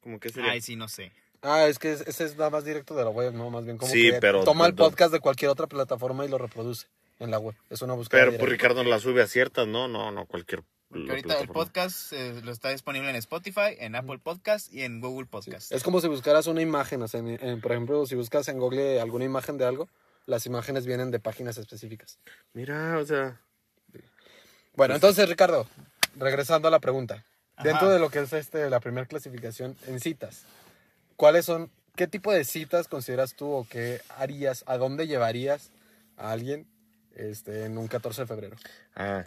[0.00, 0.52] ¿Cómo que sería?
[0.52, 1.12] Ay, sí, no sé.
[1.42, 3.50] Ah, es que ese es nada más directo de la web, ¿no?
[3.50, 6.28] Más bien como Sí, que pero- toma el pero- podcast de cualquier otra plataforma y
[6.28, 6.86] lo reproduce
[7.20, 7.54] en la web.
[7.70, 8.50] Es una búsqueda Pero pues.
[8.50, 9.86] Ricardo la sube a ciertas, ¿no?
[9.88, 14.18] No, no, cualquier Porque ahorita el podcast eh, lo está disponible en Spotify, en Apple
[14.18, 15.70] Podcast y en Google Podcast.
[15.70, 18.58] Es como si buscaras una imagen, o sea, en- en- por ejemplo, si buscas en
[18.58, 19.88] Google alguna imagen de algo,
[20.24, 22.18] las imágenes vienen de páginas específicas.
[22.54, 23.38] Mira, o sea,
[24.74, 25.66] Bueno, entonces, Ricardo,
[26.16, 27.24] regresando a la pregunta.
[27.56, 27.68] Ajá.
[27.68, 30.44] Dentro de lo que es este, la primera clasificación en citas,
[31.16, 35.70] ¿cuáles son, qué tipo de citas consideras tú o qué harías, a dónde llevarías
[36.16, 36.66] a alguien
[37.18, 38.56] este, en un 14 de febrero?
[38.96, 39.24] ah,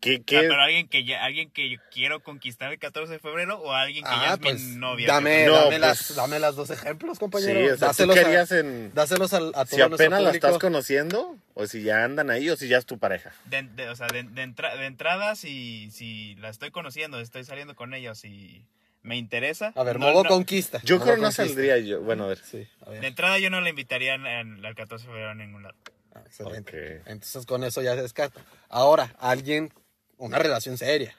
[0.00, 0.38] ¿qué, Ah, qué?
[0.40, 4.04] pero alguien que ya, alguien que yo quiero conquistar el 14 de febrero o alguien
[4.04, 5.06] que ya es mi novia.
[5.08, 7.60] Ah, pues, dame, No, dame, pues- las, dame las dos ejemplos, sí, compañero.
[7.60, 8.94] o sea, ¿tú dáselos qué a- en...
[8.94, 12.78] dáselos a, Si apenas la estás conociendo, o si ya andan ahí, o si ya
[12.78, 13.32] es tu pareja.
[13.46, 17.44] De, de- o sea, de, de entra- de entrada, si, si la estoy conociendo, estoy
[17.44, 18.64] saliendo con ella, o si
[19.02, 19.72] me interesa.
[19.76, 20.80] A ver, no- modo no- conquista.
[20.84, 21.46] Yo modo creo no conquista.
[21.46, 22.38] saldría yo, bueno, a ver.
[22.38, 23.00] Sí, a ver.
[23.00, 25.74] De entrada, yo no la invitaría al 14 de febrero a ningún lado.
[26.14, 27.02] Ah, excelente.
[27.06, 28.40] Entonces con eso ya se descarta.
[28.68, 29.72] Ahora, alguien,
[30.16, 31.14] una relación seria.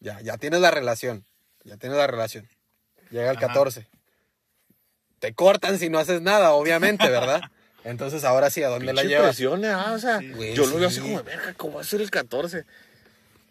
[0.00, 1.24] Ya, ya tienes la relación.
[1.64, 2.48] Ya tienes la relación.
[3.10, 3.48] Llega el Ajá.
[3.48, 3.86] 14.
[5.18, 7.40] Te cortan si no haces nada, obviamente, ¿verdad?
[7.84, 9.28] Entonces ahora sí, ¿a dónde la Pinche llevas?
[9.36, 9.70] presión, ¿eh?
[9.70, 10.30] Ah, o sea, Sí.
[10.32, 11.00] Güey, yo lo veo sí.
[11.00, 12.64] así como, verga, ¿cómo va a ser el 14?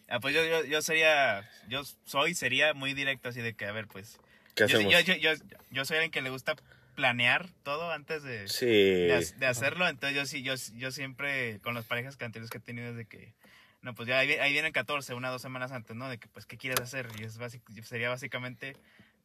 [0.09, 3.71] Ah, pues yo, yo, yo sería, yo soy, sería muy directo así de que, a
[3.71, 4.17] ver, pues...
[4.53, 4.93] ¿Qué yo, hacemos?
[4.93, 5.31] yo, yo, yo,
[5.71, 6.55] yo soy alguien que le gusta
[6.95, 8.65] planear todo antes de, Sí.
[8.65, 9.87] de, ha- de hacerlo.
[9.87, 12.95] Entonces yo sí, yo, yo siempre, con las parejas que anteriores que he tenido, es
[12.95, 13.33] de que,
[13.81, 16.09] no, pues ya ahí, vi- ahí viene el 14, una o dos semanas antes, ¿no?
[16.09, 17.07] De que, pues, ¿qué quieres hacer?
[17.19, 18.75] Y es básic- sería básicamente,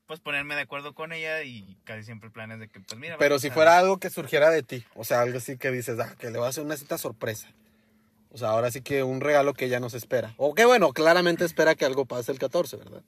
[0.07, 2.99] pues, ponerme de acuerdo con ella y casi siempre el plan es de que, pues,
[3.01, 3.17] mira.
[3.19, 5.99] Pero si a- fuera algo que surgiera de ti, o sea, algo así que dices,
[6.01, 7.49] ah, que le voy a hacer una cita sorpresa.
[8.33, 10.35] O sea, ahora sí que un regalo que ella no se espera.
[10.37, 13.03] O que bueno, claramente espera que algo pase el 14, ¿verdad?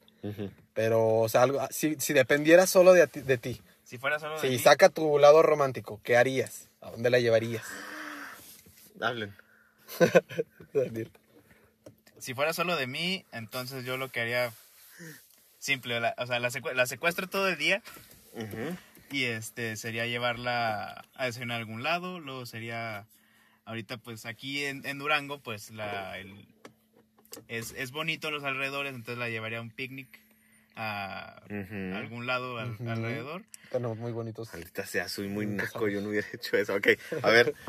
[0.75, 3.61] Pero, o sea, algo, ah, si, si dependiera solo de, ti- de ti,
[3.93, 6.71] Si fuera solo de si mí, saca tu lado romántico, ¿qué harías?
[6.81, 7.63] ¿A dónde la llevarías?
[8.99, 9.35] Hablen.
[10.73, 11.11] Daniel?
[12.19, 14.51] si fuera solo de mí, entonces yo lo que haría,
[15.59, 17.83] simple, la- o sea, la, secue- la secuestro todo el día.
[18.33, 18.75] Ujú.
[19.11, 22.19] Y este sería llevarla a desayunar a algún lado.
[22.19, 23.05] Luego sería,
[23.67, 26.47] ahorita pues aquí en, en Durango, pues la, el-
[27.47, 30.22] es, es bonito los alrededores, entonces la llevaría a un picnic
[30.77, 31.95] a, Ujú.
[31.95, 32.89] a algún lado al- Ujú.
[32.91, 33.43] alrededor.
[33.71, 34.53] Tenemos muy bonitos.
[34.53, 36.75] Maldita sea, soy muy naco, yo no hubiera hecho eso.
[36.75, 36.89] Ok,
[37.23, 37.55] a ver.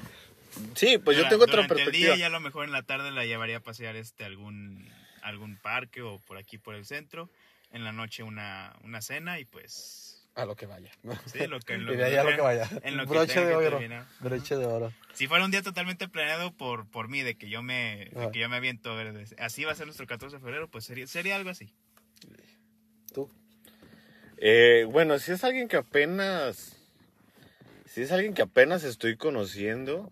[0.75, 2.13] Sí, pues yo Dura- tengo otra durante el perspectiva.
[2.15, 4.87] día y a lo mejor en la tarde la llevaría a pasear este algún,
[5.23, 7.27] algún parque o por aquí por el centro.
[7.71, 10.91] En la noche una, una cena y pues A lo que vaya.
[11.25, 12.69] sí, lo que, lo, y de ahí a lo que vaya.
[12.83, 14.05] en lo que Broche tenga de que oro.
[14.19, 14.93] Broche de oro.
[15.13, 18.31] Si fuera un día totalmente planeado por, por mí, de que yo me, de Ajá.
[18.31, 20.67] que yo me aviento a ver, de- así va a ser nuestro 14 de febrero,
[20.69, 21.73] pues sería, sería algo así.
[24.45, 26.75] Eh, bueno, si es alguien que apenas.
[27.86, 30.12] Si es alguien que apenas estoy conociendo,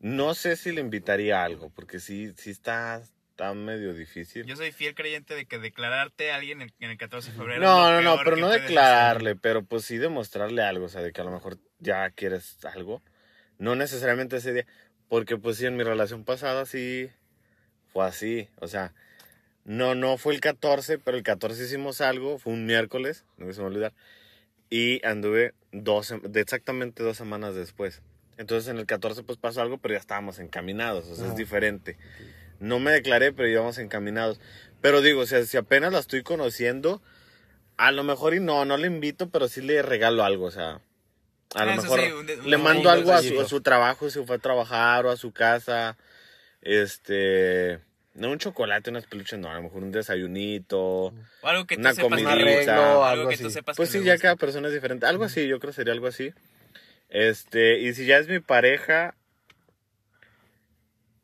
[0.00, 4.46] no sé si le invitaría a algo, porque sí, sí está, está medio difícil.
[4.46, 7.60] Yo soy fiel creyente de que declararte a alguien en, en el 14 de febrero.
[7.60, 11.20] No, no, no, pero no declararle, pero pues sí demostrarle algo, o sea, de que
[11.20, 13.02] a lo mejor ya quieres algo.
[13.58, 14.66] No necesariamente ese día.
[15.08, 17.10] Porque pues sí, en mi relación pasada sí
[17.92, 18.48] fue así.
[18.60, 18.94] O sea,
[19.64, 23.60] no, no fue el 14, pero el 14 hicimos algo, fue un miércoles, no se
[23.60, 23.92] me olvidar.
[24.70, 28.02] Y anduve dos, de exactamente dos semanas después.
[28.38, 31.36] Entonces en el 14 pues pasó algo, pero ya estábamos encaminados, o sea, es Ah.
[31.36, 31.96] diferente.
[32.60, 34.40] No me declaré, pero íbamos encaminados.
[34.80, 37.02] Pero digo, o sea, si apenas la estoy conociendo,
[37.76, 40.80] a lo mejor y no, no le invito, pero sí le regalo algo, o sea,
[41.54, 43.60] a lo Eso mejor sí, un de- un- le mando algo a su, a su
[43.60, 45.96] trabajo, si fue a trabajar o a su casa,
[46.62, 47.80] este,
[48.14, 51.80] no un chocolate, unas peluches, no, a lo mejor un desayunito, O algo que tú
[51.80, 52.32] Una comidita.
[52.32, 53.54] Arreglo, algo que tú así.
[53.54, 54.22] sepas pues que sí, ya gusta.
[54.22, 56.32] cada persona es diferente, algo así, yo creo que sería algo así,
[57.08, 59.14] este, y si ya es mi pareja,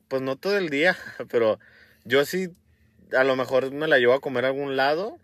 [0.09, 0.97] pues no todo el día,
[1.31, 1.59] pero
[2.05, 2.49] yo sí,
[3.13, 5.19] a lo mejor me la llevo a comer a algún lado.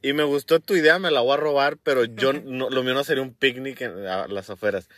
[0.00, 2.94] Y me gustó tu idea, me la voy a robar, pero yo no, lo mío
[2.94, 4.88] no sería un picnic en a las afueras.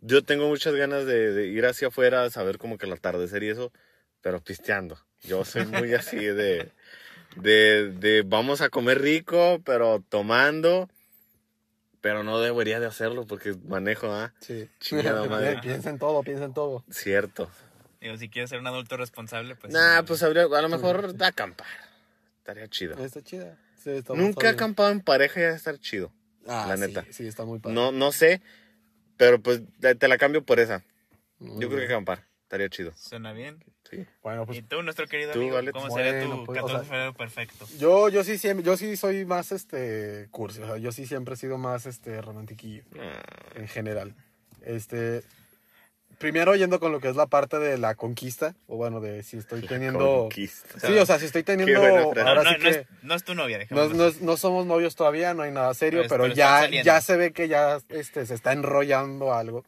[0.00, 3.50] Yo tengo muchas ganas de, de ir hacia afuera, saber como que el atardecer y
[3.50, 3.72] eso,
[4.20, 4.98] pero pisteando.
[5.22, 6.70] Yo soy muy así de,
[7.36, 10.88] de, de vamos a comer rico, pero tomando,
[12.00, 14.32] pero no debería de hacerlo porque manejo, ¿ah?
[14.40, 14.68] Sí.
[14.80, 15.58] Chingada madre.
[15.60, 16.84] piensa en todo, piensa en todo.
[16.90, 17.50] Cierto.
[18.00, 19.72] Digo, si quieres ser un adulto responsable, pues...
[19.72, 20.04] nah, sí.
[20.06, 21.66] pues habría, a lo mejor acampar.
[22.38, 22.96] Estaría chido.
[23.04, 23.58] Está chida.
[23.82, 26.12] Sí, está Nunca he acampado en pareja y va a estar chido.
[26.46, 27.04] Ah, la neta.
[27.10, 27.74] Sí, está muy padre.
[27.74, 28.40] No, no sé,
[29.16, 30.82] pero pues te la cambio por esa.
[31.38, 32.27] Muy Yo creo que acampar.
[32.48, 32.92] Estaría chido.
[32.96, 33.62] Suena bien.
[33.90, 34.06] Sí.
[34.22, 36.78] Bueno, pues ¿Y tú, nuestro querido tú, amigo, cómo sería tu pues, o 14 de
[36.78, 37.66] sea, febrero perfecto?
[37.78, 41.34] yo, yo sí siempre, yo sí soy más este cursi, o sea, yo sí siempre
[41.34, 43.20] he sido más este romantiquillo Ah,
[43.54, 44.14] en general.
[44.64, 45.24] Este
[46.18, 49.36] primero yendo con lo que es la parte de la conquista, o bueno, de si
[49.36, 50.80] estoy teniendo conquista.
[50.80, 51.78] Sí, o sea, si estoy teniendo.
[51.82, 51.88] No,
[52.26, 54.96] ahora no, sí no que es, no es tu novia, no, dejémoslo no, somos novios
[54.96, 58.32] todavía, no hay nada serio, Pero- pero, ya, ya se ve que ya este, se
[58.32, 59.66] está enrollando algo.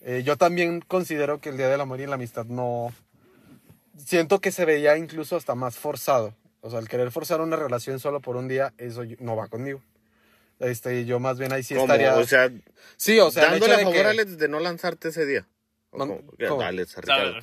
[0.00, 2.92] Eh, yo también considero que el Día del Amor y la Amistad no...
[3.96, 6.34] Siento que se veía incluso hasta más forzado.
[6.60, 9.82] O sea, el querer forzar una relación solo por un día, eso no va conmigo.
[10.60, 11.86] Este, yo más bien ahí sí ¿Cómo?
[11.86, 12.16] estaría...
[12.16, 12.50] O sea,
[12.96, 15.26] sí, o sea, el dándole a de favor que- a Alex de no lanzarte ese
[15.26, 15.46] día.
[15.90, 16.32] ¿O No, cómo?
[16.48, 16.62] ¿cómo?
[16.62, 17.38] Alex, a O Ricardo.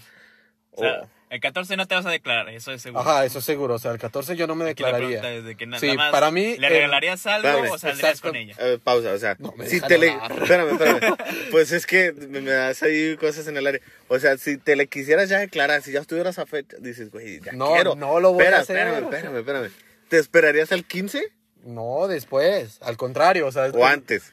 [0.72, 1.08] o sea, Oh.
[1.36, 3.02] El 14 no te vas a declarar, eso es seguro.
[3.02, 3.76] Ajá, eso es seguro.
[3.76, 5.20] O sea, el 14 yo no me Aquí la declararía.
[5.22, 7.72] pregunta es de que na- Sí, nada más, para mí, ¿Le eh, regalarías algo espérame,
[7.72, 8.28] o saldrías exacto.
[8.30, 8.56] con ella?
[8.60, 10.10] Eh, pausa, o sea, No me si dejan te le...
[10.12, 10.32] hablar.
[10.42, 11.18] Espérame, espérame.
[11.52, 13.82] Pues es que me me das ahí cosas en el aire.
[14.08, 17.40] O sea, si te le quisieras ya declarar, si ya estuvieras a fecha, dices, güey,
[17.42, 17.96] ya No, quiero.
[17.96, 18.78] no lo voy a Espera, hacer.
[18.78, 19.72] Espérame, espérame, espérame.
[20.10, 21.32] ¿Te esperarías al 15
[21.66, 22.80] No, después.
[22.82, 23.66] Al contrario, o sea...
[23.74, 24.32] o antes?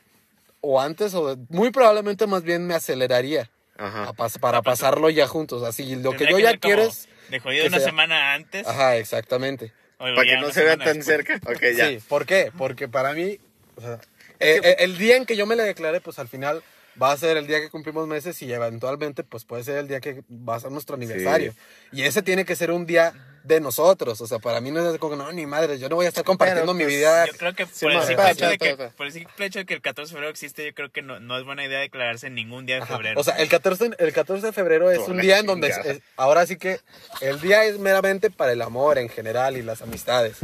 [0.65, 4.05] o antes o muy probablemente más bien me aceleraría Ajá.
[4.09, 5.63] a pas- para pasarlo ya juntos.
[5.63, 7.09] Así lo que yo ya quiero es.
[7.31, 8.67] De jodido una sea- semana antes.
[8.67, 9.73] Ajá, exactamente.
[9.99, 11.17] Para ya que no se vea semana tan después.
[11.39, 11.51] cerca.
[11.51, 11.89] Ok, ya.
[11.89, 12.53] Sí, ¿por qué?
[12.59, 13.39] Porque para mí,
[13.77, 14.01] o sea,
[14.41, 16.63] eh, eh, el día en que yo me le declare, pues al final
[17.01, 20.01] va a ser el día que cumplimos meses y eventualmente pues puede ser el día
[20.01, 21.55] que va a ser nuestro aniversario.
[21.93, 24.21] Y ese tiene que ser un día de nosotros.
[24.21, 26.25] O sea, para mí no es como, no, ni madre, yo no voy a estar
[26.25, 27.27] compartiendo Pero, mi pues, vida.
[27.27, 29.67] Yo creo que Sí, por, el simple hecho de que, por el simple hecho de
[29.67, 32.27] que el 14 de febrero existe, yo creo que no, no es buena idea declararse
[32.29, 32.95] en ningún día de Ajá.
[32.97, 33.21] febrero.
[33.21, 36.47] O sea, el 14, el 14 de febrero es un día en donde es- ahora
[36.47, 36.81] sí que
[37.21, 40.37] el día es meramente para el amor en general y las amistades.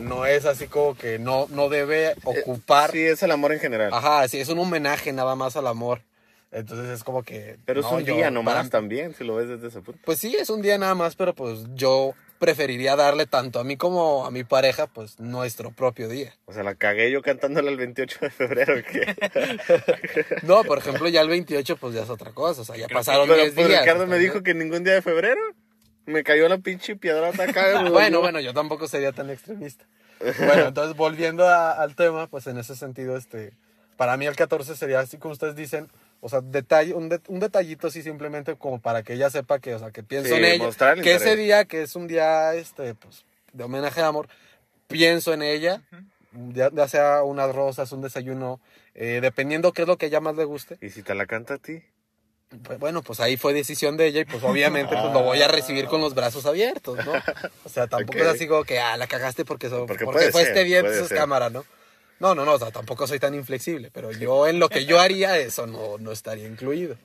[0.00, 2.90] No es así como que no, no debe ocupar.
[2.92, 3.90] Sí, es el amor en general.
[3.94, 6.02] Ajá, sí, es un homenaje nada más al amor.
[6.52, 7.56] Entonces es como que.
[7.64, 10.00] Pero es un yo- día nomás para- también, si lo ves desde ese punto.
[10.04, 13.76] Pues sí, es un día nada más, pero pues yo preferiría darle tanto a mí
[13.76, 16.34] como a mi pareja, pues nuestro propio día.
[16.46, 18.74] O sea, la cagué yo cantándole el 28 de febrero.
[20.42, 22.98] No, por ejemplo, ya el 28 pues ya es otra cosa, o sea, ya Creo
[22.98, 23.80] pasaron Pero 10 pues días.
[23.82, 25.40] Ricardo me ¿estás dijo que ningún día de febrero.
[26.06, 27.82] Me cayó la pinche piedrota acá.
[27.90, 29.84] Bueno, bueno, yo tampoco sería tan extremista.
[30.20, 33.52] Bueno, entonces volviendo a- al tema, pues en ese sentido, este,
[33.96, 35.88] para mí el 14 sería así como ustedes dicen,
[36.20, 39.74] o sea, detalle, un, de- un detallito así simplemente como para que ella sepa que,
[39.74, 42.54] o sea, que pienso Sí, en ella, el que ese día, que es un día,
[42.54, 44.28] este, pues, de homenaje de amor,
[44.88, 45.82] pienso en ella,
[46.52, 48.60] ya, ya sea unas rosas, un desayuno,
[48.94, 50.78] eh, dependiendo qué es lo que ella más le guste.
[50.80, 51.82] ¿Y si te la canta a ti?
[52.62, 55.48] Pues, bueno, pues ahí fue decisión de ella y pues obviamente pues lo voy a
[55.48, 57.12] recibir con los brazos abiertos, ¿no?
[57.64, 60.44] O sea, tampoco es así como que, ah, la cagaste porque, so- Porque porque, fue
[60.44, 61.16] ser, este ser.
[61.18, 61.64] cámara, ¿no?
[62.18, 64.98] No, no, no, o sea, tampoco soy tan inflexible, pero yo en lo que yo
[65.00, 66.96] haría eso no, no estaría incluido.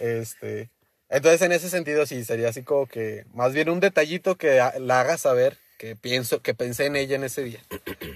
[0.00, 0.70] Este,
[1.08, 5.00] entonces en ese sentido sí sería así como que más bien un detallito que la
[5.00, 7.60] haga saber que pienso que pensé en ella en ese día.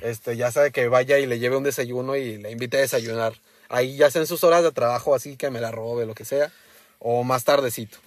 [0.02, 3.34] Este, ya sabe que vaya y le lleve un desayuno y le invite a desayunar.
[3.68, 6.24] Ahí ya sea en sus horas de trabajo así que me la robe lo que
[6.24, 6.50] sea
[6.98, 7.98] o más tardecito.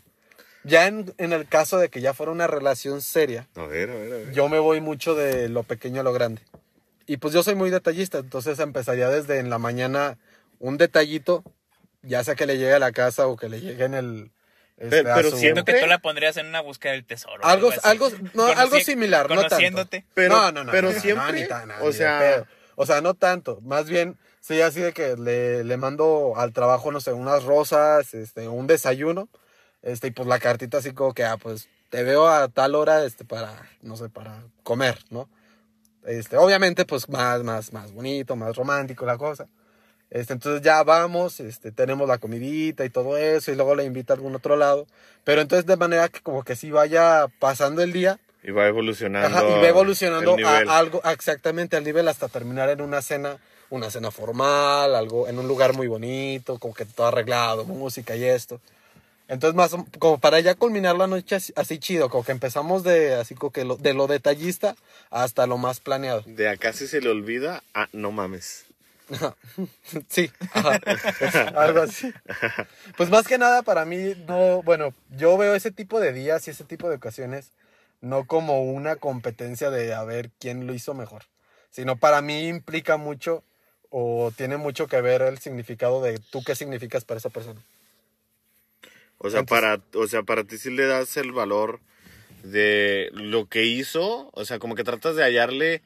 [0.64, 3.96] Ya en, en el caso de que ya fuera una relación seria, A ver, a
[3.96, 4.32] ver, a ver.
[4.32, 6.42] yo me voy mucho de lo pequeño a lo grande.
[7.12, 10.18] Y pues yo soy muy detallista, entonces empezaría desde en la mañana
[10.60, 11.44] un detallito,
[12.04, 14.32] ya sea que le llegue a la casa o que le llegue en el,
[14.78, 17.44] este, Pero- su- Siento que tú la pondrías en una búsqueda del tesoro.
[17.44, 19.58] Algo, algo, no, algo similar, no tanto.
[20.14, 22.46] Pero, no, no, no, pero no, no, siempre, ni tan- no, o sea,
[22.76, 23.60] o sea, no tanto.
[23.60, 28.14] Más bien, sí, así de que le, le mando al trabajo, no sé, unas rosas,
[28.14, 29.28] este, un desayuno,
[29.82, 33.04] este, y pues la cartita así como que, ah, pues te veo a tal hora,
[33.04, 35.28] este, para, no sé, para comer, ¿no?
[36.06, 39.48] Este, obviamente, pues más, más, más bonito, más romántico la cosa.
[40.10, 44.14] Este, entonces ya vamos, este, tenemos la comidita y todo eso, y luego le invita
[44.14, 44.88] a algún otro lado.
[45.24, 49.38] Pero entonces de manera que como que sí vaya pasando el día, y va evolucionando.
[49.38, 53.38] Ajá, y va evolucionando a algo exactamente al nivel hasta terminar en una cena,
[53.70, 58.24] una cena formal, algo en un lugar muy bonito, como que todo arreglado, música y
[58.24, 58.60] esto.
[59.32, 63.14] Entonces más como para ya culminar la noche así, así chido, como que empezamos de
[63.14, 64.76] así como que lo, de lo detallista
[65.10, 66.24] hasta lo más planeado.
[66.26, 68.66] De acá si se le olvida, ah, no mames.
[70.10, 70.30] sí,
[71.56, 72.14] algo así.
[72.98, 76.52] Pues más que nada para mí no, bueno, yo veo ese tipo de días y
[76.52, 77.52] ese tipo de ocasiones
[78.02, 81.24] no como una competencia de a ver quién lo hizo mejor,
[81.70, 83.46] sino para mí implica mucho
[83.92, 87.62] o tiene mucho que ver el significado de tú qué significas para esa persona.
[89.24, 91.80] O sea, Entonces- para, o sea, para ti sí le das el valor
[92.44, 95.84] de lo que hizo, o sea, como que tratas de hallarle,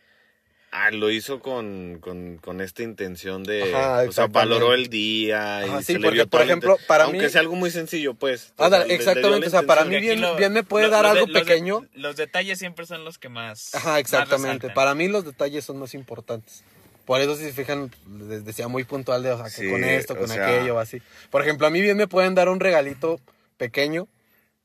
[0.72, 4.54] ah, lo hizo con, con, con esta intención de, Ajá, o sea, exactamente.
[4.54, 7.30] valoró el día y Ajá, se sí, le porque, vio por ejemplo, para aunque mí-
[7.30, 8.54] sea algo muy sencillo, pues.
[8.58, 11.10] Ándale, dio exactamente, o sea, para mí bien- lo- bien me puede lo- dar de-
[11.12, 11.86] algo los de- pequeño.
[11.94, 13.76] los detalles siempre son los que más.
[13.76, 14.70] Ajá, exactamente.
[14.70, 16.64] Para mí los detalles son más importantes.
[17.06, 17.92] Por eso si se fijan,
[18.28, 21.02] les decía muy puntual de, o sea, que Sí, con esto, con sea- aquello, así.
[21.30, 23.20] Por ejemplo, a mí bien me pueden dar un regalito
[23.58, 24.08] pequeño,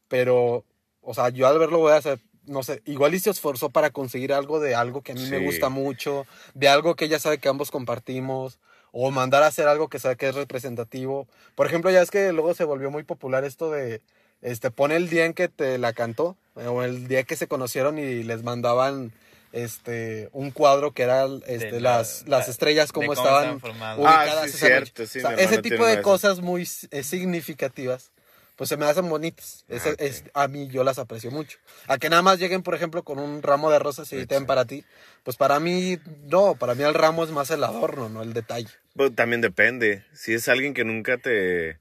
[0.09, 0.65] pero,
[1.03, 3.91] o sea, yo al verlo voy a hacer, no sé, igual y se esforzó para
[3.91, 7.39] conseguir algo de algo que a mí me gusta mucho, de algo que ella sabe
[7.39, 8.59] que ambos compartimos,
[8.93, 11.29] o mandar a hacer algo que sabe que es representativo.
[11.55, 14.01] Por ejemplo, ya es que luego se volvió muy popular esto de,
[14.43, 17.47] este, pone el día en que te la cantó, eh, o el día que se
[17.47, 19.13] conocieron y les mandaban
[19.53, 23.61] este un cuadro que era este, De la- las, las la- estrellas como cómo estaban
[23.97, 26.05] ubicadas Ah, sí, esa cierto, sí, O sea, ese tipo de esas.
[26.05, 28.13] cosas muy eh, significativas
[28.57, 31.59] pues se me hacen bonitas Ese- Ah, es- a mí yo las aprecio mucho
[31.89, 34.47] a que nada más lleguen por ejemplo con un ramo de rosas y Sí, ten
[34.47, 34.85] para ti
[35.25, 38.69] pues para mí no para mí el ramo es más el adorno no el detalle
[38.95, 40.05] Pero también depende.
[40.13, 41.79] Si es alguien que nunca te.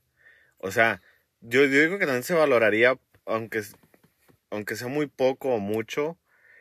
[0.59, 1.01] O sea,
[1.41, 3.63] yo, yo digo que también se valoraría, aunque,
[4.51, 6.17] aunque sea muy poco o mucho,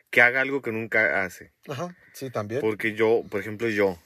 [0.09, 1.51] que haga algo que nunca hace.
[1.67, 3.97] ajá sí también Porque yo, por ejemplo, yo,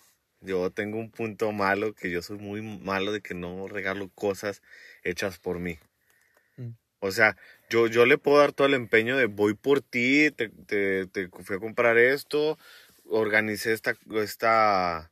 [0.42, 4.62] yo tengo un punto malo que yo soy muy malo de que no regalo cosas
[5.04, 5.80] hechas por mí.
[6.58, 6.70] Mm.
[7.00, 7.36] O sea,
[7.70, 11.28] yo, yo le puedo dar todo el empeño de voy por ti, te, te, te
[11.30, 12.58] fui a comprar esto,
[13.06, 15.12] organicé esta, esta,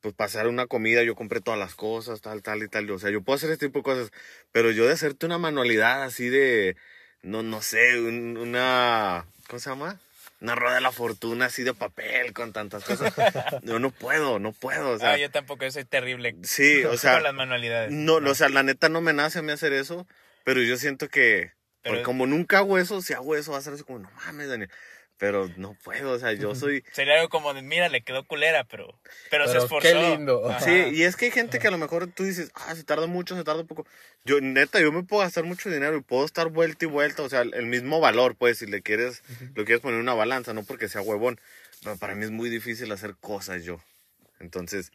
[0.00, 2.88] pues pasar una comida, yo compré todas las cosas, tal, tal y tal.
[2.90, 4.12] O sea, yo puedo hacer este tipo de cosas,
[4.52, 6.76] pero yo de hacerte una manualidad así de,
[7.22, 10.00] no, no sé, un- una, ¿cómo se llama?
[10.40, 13.12] Una rueda de la fortuna así de papel con tantas cosas.
[13.62, 14.90] No, no puedo, no puedo.
[14.90, 17.90] O sea, Ah, yo tampoco, yo soy terrible sí, o sea, con las manualidades.
[17.90, 20.06] no, o sea, la neta no me nace a mí hacer eso,
[20.44, 23.62] pero yo siento que, Pero- porque como nunca hago eso, si hago eso va a
[23.62, 24.70] ser así como, no mames, Daniel.
[25.18, 26.84] Pero no puedo, o sea, yo soy...
[26.92, 28.98] Sería algo como de, mira, le quedó culera, pero,
[29.30, 29.88] pero, se Pero esforzó.
[29.88, 30.48] qué lindo.
[30.48, 30.60] Ajá.
[30.60, 33.08] Sí, y es que hay gente que a lo mejor tú dices, ah, se tarda
[33.08, 33.84] mucho, se tarda poco.
[34.24, 37.28] Yo, neta, yo me puedo gastar mucho dinero y puedo estar vuelta y vuelta, o
[37.28, 39.22] sea, el mismo valor, pues, si le quieres,
[39.56, 41.40] lo quieres poner en una balanza, no porque sea huevón.
[41.82, 43.80] Pero para mí es muy difícil hacer cosas yo.
[44.40, 44.92] Entonces,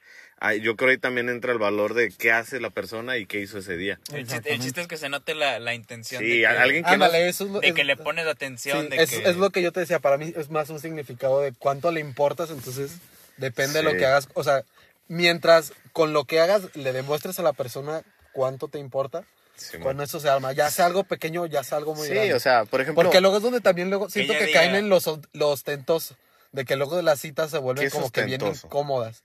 [0.61, 3.57] yo creo ahí también entra el valor de qué hace la persona y qué hizo
[3.59, 3.99] ese día.
[4.13, 6.83] El chiste, el chiste es que se note la, la intención Sí, de, que, alguien
[6.83, 8.83] que no- Ándale, eso es lo- de es- que le pones atención.
[8.83, 10.79] Sí, de es, que, es lo que yo te decía, para mí es más un
[10.79, 12.97] significado de cuánto le importas, entonces
[13.37, 13.97] depende de lo Sí.
[13.97, 14.63] que hagas, o sea,
[15.07, 19.23] mientras con lo que hagas le demuestres a la persona cuánto te importa,
[19.55, 20.01] Sí, man.
[20.01, 22.33] eso se arma, ya sea algo pequeño, ya sea algo muy Sí, grande.
[22.33, 24.89] o sea, por ejemplo, Porque luego es donde también luego siento que diga- caen en
[24.89, 26.15] los, lo ostentoso,
[26.51, 29.21] de que luego las citas se vuelven ¿Qué es como que bien incómodas.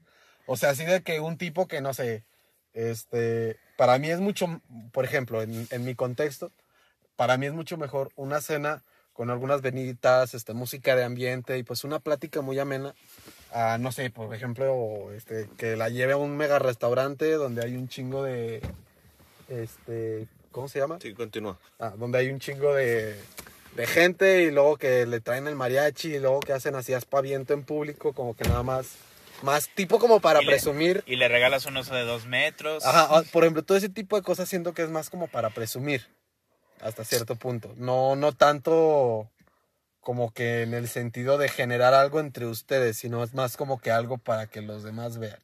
[0.49, 2.25] O sea, así de que un tipo que no sé,
[2.73, 4.61] este, para mí es mucho,
[4.93, 6.51] por ejemplo, en, en mi contexto,
[7.17, 8.83] para mí es mucho mejor una cena
[9.13, 12.95] con algunas venitas, este, música de ambiente y pues una plática muy amena.
[13.53, 17.77] a, no sé, por ejemplo, este, que la lleve a un mega restaurante donde hay
[17.77, 18.63] un chingo de,
[19.49, 20.99] este, ¿cómo se llama?
[21.03, 21.59] sí, continúa.
[21.81, 23.21] Ah, donde hay un chingo de,
[23.75, 27.55] de gente y luego que le traen el mariachi y luego que hacen así aspaviento
[27.55, 28.99] en público, como que nada más,
[29.43, 31.03] más tipo como para Y le- presumir.
[31.07, 32.85] Y le regalas un oso de dos metros.
[32.85, 36.07] Ajá, por ejemplo, todo ese tipo de cosas siento que es más como para presumir
[36.81, 37.73] hasta cierto punto.
[37.77, 39.31] No, no tanto
[40.01, 43.91] como que en el sentido de generar algo entre ustedes, sino es más como que
[43.91, 45.41] algo para que los demás vean.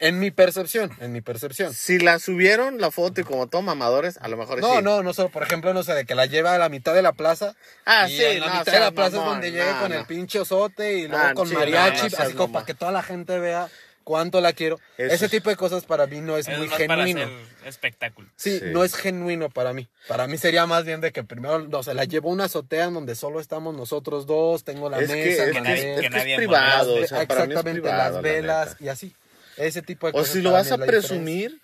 [0.00, 1.72] En mi percepción, en mi percepción.
[1.72, 4.82] Si la subieron la foto y como todo mamadores, a lo mejor No, sí.
[4.82, 7.02] no, no solo, por ejemplo, no sé, de que la lleva a la mitad de
[7.02, 7.54] la plaza.
[7.86, 9.92] Ah, y sí, en la no, mitad de la plaza es donde llega no, con
[9.92, 9.98] no.
[10.00, 12.74] el pinche osote y luego Ah, con sí, no, mariachi, no así como para que
[12.74, 13.68] toda la gente vea
[14.02, 14.78] cuánto la quiero.
[14.98, 17.22] Eso Ese es- tipo de cosas para mí no es, Es muy más para genuino.
[17.22, 18.28] hacer espectáculo.
[18.36, 18.64] Sí, Sí.
[18.72, 19.88] no es genuino para mí.
[20.08, 22.84] Para mí sería más bien de que primero, o sea, la llevo a una azotea
[22.84, 25.74] en donde solo estamos nosotros dos, tengo la Es que, mesa, es, que que nadie-
[25.74, 26.94] es, mantel, es que es nadie privado.
[26.94, 29.14] O sea, para exactamente, privado, las la velas y así.
[29.56, 30.32] Ese tipo de O cosas.
[30.32, 31.08] si lo vas a diferencia.
[31.08, 31.60] presumir,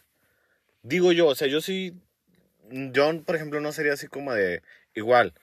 [0.83, 1.95] digo yo, o sea, yo sí,
[2.71, 4.63] yo, por ejemplo, no sería así como de,
[4.95, 5.35] igual,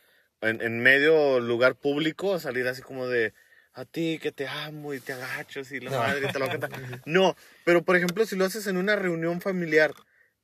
[0.41, 3.33] en, en medio lugar público, salir así como de,
[3.73, 5.97] a ti que te amo y te agachos y la No.
[5.97, 6.69] madre y te lo canta.
[7.05, 9.93] No, pero por ejemplo, si lo haces en una reunión familiar,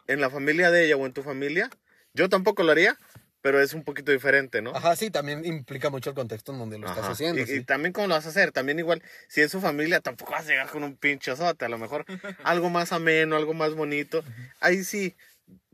[0.08, 1.70] en la familia de ella o en tu familia,
[2.14, 2.98] yo tampoco lo haría,
[3.44, 4.76] pero es un poquito diferente, ¿no?
[4.76, 7.42] Ajá, sí, también implica mucho el contexto en donde lo estás haciendo.
[7.42, 7.56] Y, sí.
[7.58, 10.46] y también cómo lo vas a hacer, también igual, si es su familia, tampoco vas
[10.46, 12.06] a llegar con un pinche osote, a lo mejor
[12.44, 14.24] algo más ameno, algo más bonito,
[14.62, 15.14] ahí sí,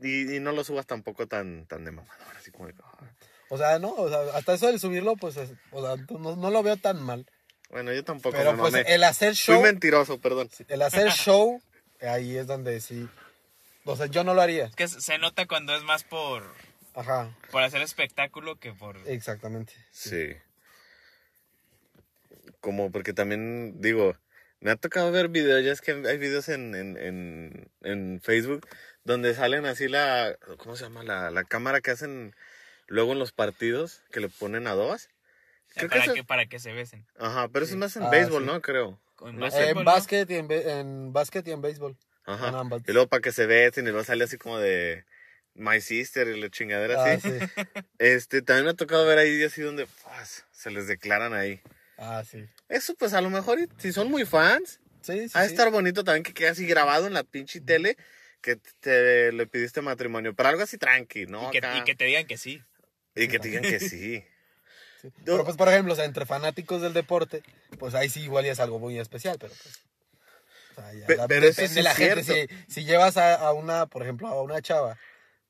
[0.00, 2.74] y, y no lo subas tampoco tan, tan de mamador, así como de.
[3.48, 6.50] O sea, no, o sea, hasta eso del subirlo, pues, es- o sea, no, no
[6.50, 7.24] lo veo tan mal.
[7.70, 8.84] bueno, yo tampoco Pero pues mamé.
[8.92, 10.50] el hacer Fui show, mentiroso, perdón.
[10.68, 11.62] el hacer show,
[12.00, 13.08] ahí es donde sí.
[13.84, 14.66] O sea, yo no lo haría.
[14.66, 16.44] Es que se nota cuando es más por,
[16.94, 18.96] Ajá, por hacer espectáculo que por...
[19.06, 19.72] exactamente.
[19.92, 20.34] Sí.
[22.60, 24.16] Como porque también, digo,
[24.60, 28.66] me ha tocado ver videos, ya es que hay videos en, en, en, en Facebook
[29.04, 31.02] donde salen así la, ¿cómo se llama?
[31.02, 32.34] La, la cámara que hacen
[32.86, 35.08] luego en los partidos, que le ponen a dos.
[35.74, 37.06] Creo que para, eso- que, para que se besen.
[37.18, 38.46] Ajá, pero eso es más en Ah, béisbol, sí.
[38.46, 38.60] ¿no?
[38.60, 39.00] Creo.
[39.24, 41.96] En básquet y en, en básquet y en béisbol.
[42.26, 42.48] Ajá.
[42.48, 42.82] En ambas.
[42.86, 45.04] Y luego para que se besen y luego sale así como de
[45.54, 47.28] My Sister y la chingadera Ah, así.
[47.30, 47.38] sí.
[47.98, 51.60] Este, también me ha tocado ver ahí así donde pues, se les declaran ahí.
[51.98, 52.46] Ah, sí.
[52.68, 55.32] Eso pues a lo mejor si son muy fans, Sí, sí.
[55.34, 55.54] Ha de sí.
[55.54, 57.96] estar bonito también que quede así grabado en la pinche tele
[58.42, 60.34] que te le pidiste matrimonio.
[60.34, 61.48] Pero algo así tranqui, ¿no?
[61.48, 61.76] Y que, Acá.
[61.78, 62.62] y que te digan que sí.
[63.14, 64.24] Y que te digan que sí.
[65.02, 65.08] Sí.
[65.24, 67.42] Pero pues, por ejemplo, o sea, entre fanáticos del deporte,
[67.78, 69.80] pues ahí sí igual ya es algo muy especial, pero pues...
[70.72, 72.48] O sea, ya Pe- la- pero eso depende sí de la es gente.
[72.68, 74.98] Si, llevas a, a una, por ejemplo, a una chava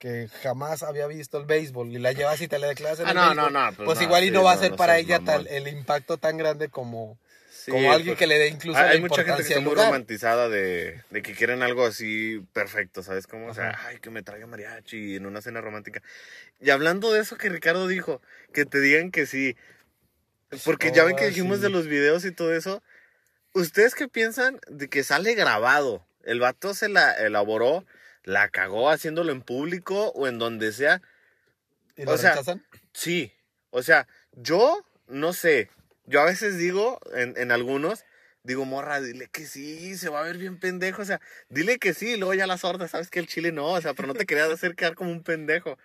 [0.00, 3.10] que jamás había visto el béisbol y la llevas y te la declaras en Ah,
[3.10, 4.98] el no, béisbol, no, no, pues pues igual y sí, no va a ser para
[4.98, 5.44] ella mamón.
[5.44, 7.18] tal, el impacto tan grande como,
[7.52, 9.60] Sí, como alguien pues, que le dé incluso hay, la hay mucha gente que está
[9.60, 13.48] muy romantizada de, de que quieren algo así perfecto, ¿sabes cómo?
[13.48, 13.88] O sea, Ajá.
[13.88, 16.02] ay, que me traiga mariachi en una cena romántica.
[16.58, 18.22] Y hablando de eso que Ricardo dijo,
[18.54, 19.56] que te digan que sí.
[20.64, 21.64] Porque ya ven que dijimos sí.
[21.64, 22.82] de los videos y todo eso.
[23.52, 26.06] ¿Ustedes qué piensan de que sale grabado?
[26.24, 27.84] El vato se la elaboró,
[28.24, 31.00] la cagó haciéndolo en público o en donde sea.
[31.96, 32.64] ¿Y lo o sea, rechazan?
[32.92, 33.32] Sí,
[33.70, 35.70] o sea, yo no sé.
[36.06, 38.04] Yo a veces digo, en, en algunos,
[38.42, 41.02] digo, morra, dile que sí, se va a ver bien pendejo.
[41.02, 43.66] O sea, dile que sí, y luego ya la sorda, sabes que el chile no,
[43.72, 45.78] o sea, pero no te querías hacer quedar como un pendejo.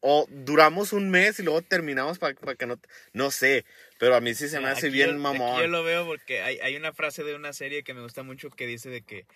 [0.00, 2.76] O duramos un mes y luego terminamos para que no.
[2.76, 3.64] te- No sé,
[3.98, 5.52] pero a mí sí se me hace Aquí bien yo- mamón.
[5.54, 8.22] aquí yo lo veo porque hay, hay una frase de una serie que me gusta
[8.22, 9.26] mucho que dice de que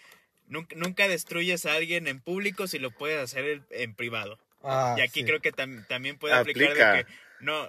[0.51, 4.39] nunca, nunca destruyes a alguien en público si lo puedes hacer en, privado.
[4.63, 5.25] Ah, y aquí sí.
[5.25, 6.93] creo que tam- también puede aplicar Aplica.
[6.93, 7.67] de que no,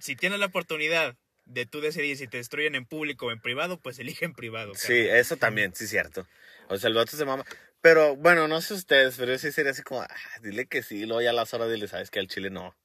[0.00, 1.14] si tienes la oportunidad
[1.44, 4.74] de tú decidir si te destruyen en público o en privado, pues elige en privado.
[4.74, 6.26] Sí, eso también, sí, cierto.
[6.68, 7.44] O sea, el vato se mama.
[7.80, 10.08] Pero bueno, no sé ustedes, pero yo sí sería así como, ah,
[10.40, 12.76] dile que sí, y luego ya a las horas dile, sabes que al chile no.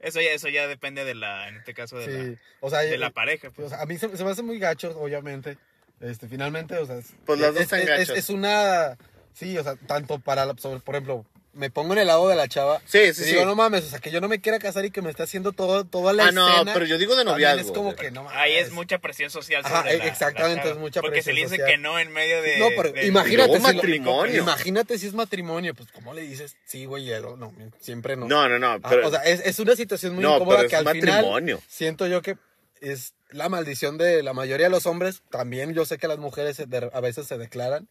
[0.00, 2.80] Eso ya, eso ya depende de la, en este caso de, Sí, la, o sea,
[2.80, 3.48] de eh, la pareja.
[3.48, 3.68] o Pues.
[3.70, 5.58] sea, a mí se, se me hace muy gacho, obviamente.
[6.00, 8.96] Este, finalmente, o sea, es, Pues las dos es, están es- una,
[9.34, 12.36] sí, o sea, tanto para, la- sobre- por ejemplo, me pongo en el lado de
[12.36, 12.80] la chava.
[12.86, 13.30] Sí, sí, y sí.
[13.32, 15.24] digo, no mames, o sea, que yo no me quiera casar y que me esté
[15.24, 16.72] haciendo todo, toda la Ah, no, escena.
[16.72, 17.60] pero yo digo de noviazgo.
[17.60, 18.38] Es como que no mames.
[18.38, 21.32] Ahí es mucha presión social Ajá, sobre eh, la- exactamente, la es mucha Porque se
[21.32, 21.76] le presión dice social.
[21.76, 22.58] que no en medio de...
[22.60, 24.42] No, pero imagínate si- matrimonio.
[24.42, 26.56] Imagínate si es matrimonio, pues, ¿cómo le dices?
[26.64, 28.26] Sí, güey, eh, no, siempre no.
[28.28, 30.76] No, no, no, Ah, o sea, es, es una situación muy No, incómoda pero que
[30.76, 31.60] es al final matrimonio.
[31.68, 32.36] siento yo que
[32.80, 35.22] es la maldición de la mayoría de los hombres.
[35.30, 36.58] También yo sé que las mujeres
[36.92, 37.88] a veces se declaran,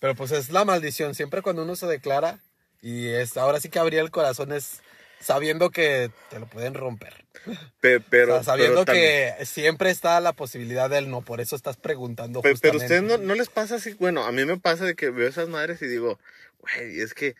[0.00, 1.14] pero pues es la maldición.
[1.14, 2.40] Siempre cuando uno se declara
[2.82, 4.80] y es ahora sí que abrir el corazón es
[5.20, 7.24] sabiendo que te lo pueden romper.
[7.80, 11.56] pe- pero, O sea, sabiendo pero que siempre está la posibilidad del no, por eso
[11.56, 12.42] estás preguntando.
[12.42, 13.06] pe- pero justamente.
[13.06, 15.48] ustedes no, no les pasa así, bueno, a mí me pasa de que veo esas
[15.48, 16.18] madres y digo,
[16.58, 17.34] güey, es que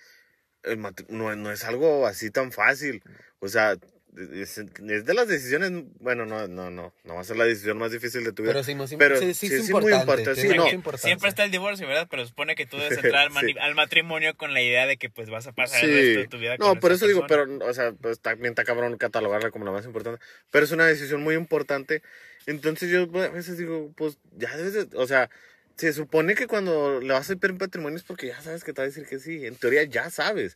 [0.63, 3.03] el no, no es algo así tan fácil.
[3.41, 3.77] O sea,
[4.17, 7.79] es, es de las decisiones, bueno, no, no, no, no va a ser la decisión
[7.79, 8.53] más difícil de tu vida.
[8.53, 10.23] Pero sí, sí, Pero sí, sí, sí, es sí, muy importante.
[10.23, 10.49] importante, sí,
[10.83, 10.99] no.
[10.99, 12.09] Siempre está el divorcio, ¿verdad?
[12.11, 15.29] Pero supone que tú debes entrar al, al matrimonio con la idea de que pues
[15.29, 15.97] vas a pasar el Sí.
[15.97, 17.59] resto de tu vida con No, por esa eso digo, persona.
[17.59, 20.21] pero, o sea, pues también está cabrón catalogarla como la más importante.
[20.51, 22.03] Pero es una decisión muy importante.
[22.47, 25.29] Entonces yo a veces digo, pues ya debes de, o sea,
[25.77, 28.81] se supone que cuando le vas a pedir patrimonio es porque ya sabes que te
[28.81, 29.45] va a decir que sí.
[29.47, 30.55] En teoría ya sabes.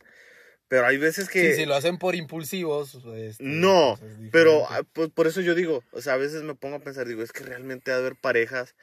[0.71, 1.49] Pero hay veces que...
[1.51, 2.95] Sí, si lo hacen por impulsivos.
[3.13, 6.43] este, No, pues es pero ah, pues, por eso yo digo, o sea, a veces
[6.43, 8.73] me pongo a pensar, digo, es que realmente ha de haber parejas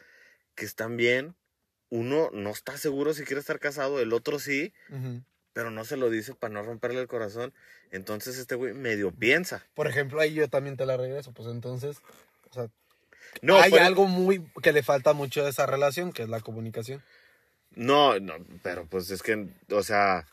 [0.55, 1.35] que están bien,
[1.89, 4.75] uno no está seguro si quiere estar casado, el otro sí,
[5.55, 7.55] pero no se lo dice para no romperle el corazón,
[7.91, 9.65] entonces este güey medio piensa.
[9.73, 11.33] Por ejemplo, ahí yo también te la regreso.
[11.33, 11.97] Pues entonces,
[12.51, 12.69] o sea,
[13.41, 16.41] No, hay pero- algo muy que le falta mucho a esa relación, que es la
[16.43, 17.03] comunicación.
[17.71, 20.27] No, no, pero pues es que, o sea,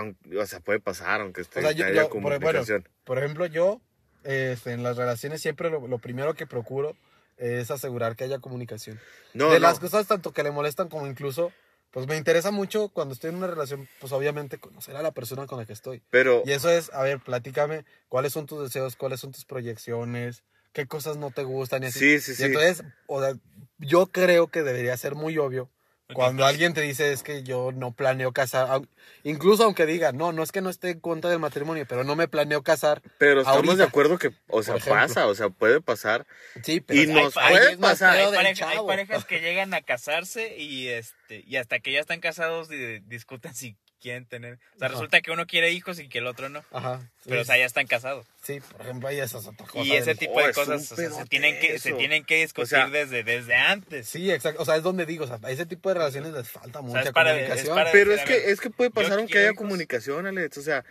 [0.00, 2.62] o sea, puede pasar, aunque esté O sea, yo, yo, por, bueno,
[3.04, 3.80] por ejemplo, yo
[4.24, 6.96] este, en las relaciones siempre lo, lo primero que procuro
[7.36, 8.98] es asegurar que haya comunicación.
[9.34, 11.52] no, de no, las cosas tanto que le molestan como incluso,
[11.90, 15.46] pues me interesa mucho cuando estoy en una relación, pues obviamente conocer a la persona
[15.46, 16.02] con la que estoy.
[16.10, 20.44] pero Y eso es, a ver, platícame cuáles son tus deseos, cuáles son tus proyecciones,
[20.72, 21.98] qué cosas no te gustan y así.
[21.98, 22.42] sí, sí, Y sí.
[22.44, 23.34] entonces, o sea,
[23.78, 25.70] yo creo que debería ser muy obvio
[26.12, 28.82] cuando alguien te dice es que yo no planeo casar,
[29.22, 32.14] incluso aunque diga, no, no es que no esté en contra del matrimonio, pero no
[32.16, 33.00] me planeo casar.
[33.18, 36.26] Pero estamos ahorita, de acuerdo que, o sea, pasa, o sea, puede pasar.
[36.62, 38.16] Sí, pero Y nos ahí puede pasar.
[38.18, 42.20] Hay, pareja- hay parejas que llegan a casarse y este y hasta que ya están
[42.20, 44.54] casados di- discuten si quieren tener.
[44.54, 44.88] O sea, Ajá.
[44.88, 46.62] resulta que uno quiere hijos y que el otro no.
[46.72, 47.00] Ajá.
[47.24, 48.26] Pero o sea, ya están casados.
[48.42, 49.82] Sí, por ejemplo, ahí esa es otra cosa.
[49.82, 52.24] Y ese del- tipo Oh, de un cosas o sea, se tienen que se tienen
[52.26, 54.06] que discutir sea, desde desde antes.
[54.06, 54.60] Sí, exacto.
[54.60, 57.00] O sea, es donde digo, o sea, a ese tipo de relaciones les falta mucha
[57.00, 57.74] es para- es comunicación.
[57.74, 59.56] para- Pero decir, es que, es que puede pasar aunque haya hijos.
[59.58, 60.58] comunicación, Alex.
[60.58, 60.84] O sea,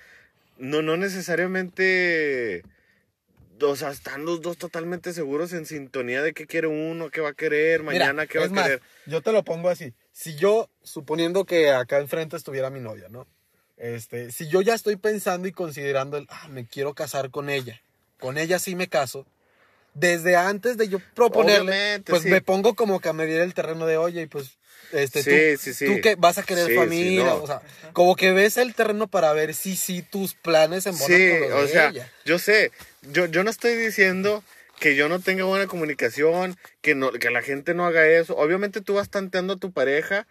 [0.58, 2.64] no, no necesariamente.
[3.62, 7.30] O sea, están los dos totalmente seguros en sintonía de qué quiere uno, qué va
[7.30, 8.82] a querer, Mira, mañana qué va a más, querer.
[9.06, 9.94] yo te lo pongo así.
[10.14, 13.28] Si yo, suponiendo que acá enfrente estuviera mi novia, ¿no?
[13.78, 17.82] Este, si yo ya estoy pensando y considerando el, ah, me quiero casar con ella,
[18.20, 19.26] con ella sí me caso,
[19.96, 22.30] desde antes de yo proponerle, Obviamente, pues sí.
[22.30, 24.52] me pongo como que a medir el terreno de, oye, y pues,
[24.92, 27.36] este, Sí, tú, sí, tú que vas a querer familia, no.
[27.44, 27.62] o sea,
[27.94, 31.52] como que ves el terreno para ver si sí tus planes embonan Sí, con los
[31.52, 32.12] o de sea, ella.
[32.26, 34.44] yo sé, yo, yo no estoy diciendo
[34.84, 38.36] que yo no tenga buena comunicación, que, no, que la gente no haga eso.
[38.36, 40.28] Obviamente tú vas tanteando a tu pareja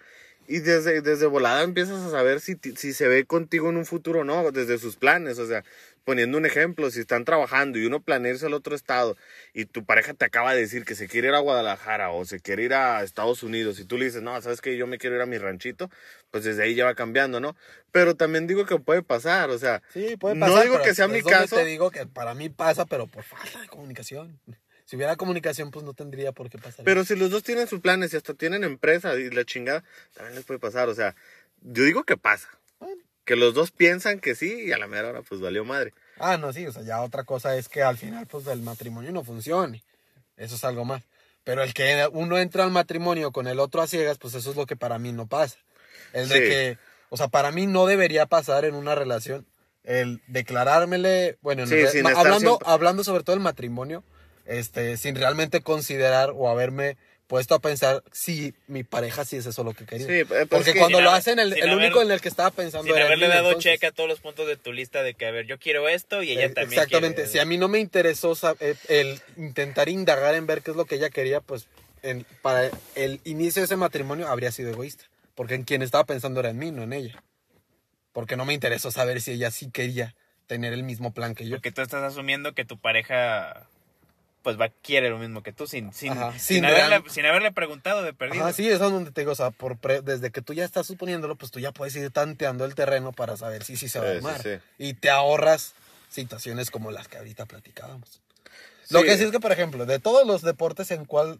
[0.47, 4.21] y desde, desde volada empiezas a saber si, si se ve contigo en un futuro
[4.21, 5.39] o no, desde sus planes.
[5.39, 5.65] O sea,
[6.05, 9.17] poniendo un ejemplo, si están trabajando y uno planea irse al otro estado
[9.55, 12.41] y tu pareja te acaba de decir que se quiere ir a Guadalajara o se
[12.41, 15.17] quiere ir a Estados Unidos y tú le dices, no, sabes que yo me quiero
[15.17, 15.91] ir a mi ranchito,
[16.31, 17.57] pues desde ahí ya va cambiando, ¿no?
[17.91, 20.63] Pero también digo que puede pasar, o sea, Sí, puede no pasar.
[20.65, 21.57] digo pero que sea mi caso.
[21.57, 24.41] Te digo que para mí pasa, pero por falta de comunicación.
[24.85, 26.85] Si hubiera comunicación, pues no tendría por qué pasar.
[26.85, 29.85] Pero si los dos tienen sus planes y hasta tienen empresa y la chingada,
[30.15, 30.89] también les puede pasar.
[30.89, 31.15] O sea,
[31.63, 32.49] yo digo que pasa.
[33.25, 35.93] Que los dos piensan que sí y a la mera hora pues valió madre.
[36.19, 39.13] Ah, no, sí, o sea, ya otra cosa es que al final, pues, el matrimonio
[39.13, 39.83] no funcione.
[40.37, 41.03] Eso es algo más.
[41.45, 44.57] Pero el que uno entra al matrimonio con el otro a ciegas, pues eso es
[44.57, 45.57] lo que para mí no pasa.
[46.13, 49.47] El de que, o sea, para mí no debería pasar en una relación
[49.85, 51.75] el declarármele, bueno, en Sí,
[52.15, 54.05] hablando, siempre- hablando sobre todo el matrimonio,
[54.45, 56.97] este, sin realmente considerar o haberme
[57.27, 60.07] puesto a pensar si mi pareja sí es eso lo que quería.
[60.07, 62.21] Sí, pues, Porque que- cuando lo haber- hacen, el, sin el haber- único en el
[62.21, 64.57] que estaba pensando Sin era haberle mí, dado entonces- check a todos los puntos de
[64.57, 67.17] tu lista de que, a ver, yo quiero esto y ella Eh, también Exactamente.
[67.23, 67.31] quiere.
[67.31, 70.77] Si a mí no me interesó sab- eh, el intentar indagar en ver qué es
[70.77, 71.69] lo que ella quería, pues
[72.03, 75.05] en- para el inicio de ese matrimonio habría sido egoísta.
[75.35, 77.23] Porque en quien estaba pensando era en mí, no en ella.
[78.13, 80.15] Porque no me interesó saber si ella sí quería
[80.47, 81.57] tener el mismo plan que yo.
[81.57, 83.67] Porque tú estás asumiendo que tu pareja
[84.43, 87.53] pues va quiere lo mismo que tú sin sin, Ajá, sin, sin haberle, sin haberle
[87.53, 88.45] preguntado de perdido.
[88.45, 90.65] Ajá, sí, eso es donde te digo, o sea, por pre- desde que tú ya
[90.65, 93.99] estás suponiéndolo, pues tú ya puedes ir tanteando el terreno para saber si sí se
[94.01, 94.43] va a Sí, sí, armar.
[94.43, 94.51] sí.
[94.79, 95.75] Y te ahorras
[96.09, 98.21] situaciones como las que ahorita platicábamos.
[98.91, 101.39] Lo que sí es que, por ejemplo, de todos los deportes en cual,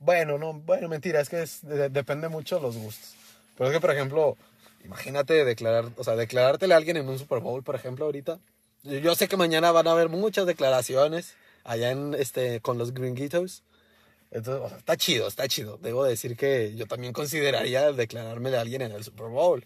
[0.00, 3.14] bueno, no, bueno, mentira, es que es- de- depende mucho de los gustos.
[3.56, 4.36] Pero es que, por ejemplo,
[4.84, 8.38] imagínate declarar, o sea, declarártele a alguien en un Super Bowl, por ejemplo, ahorita.
[8.82, 11.34] Yo sé que mañana van a haber muchas declaraciones
[11.66, 13.62] allá en este con los gringuitos.
[14.30, 15.78] Entonces, o sea, está chido, está chido.
[15.78, 19.64] Debo decir que yo también consideraría declararme de alguien en el Super Bowl.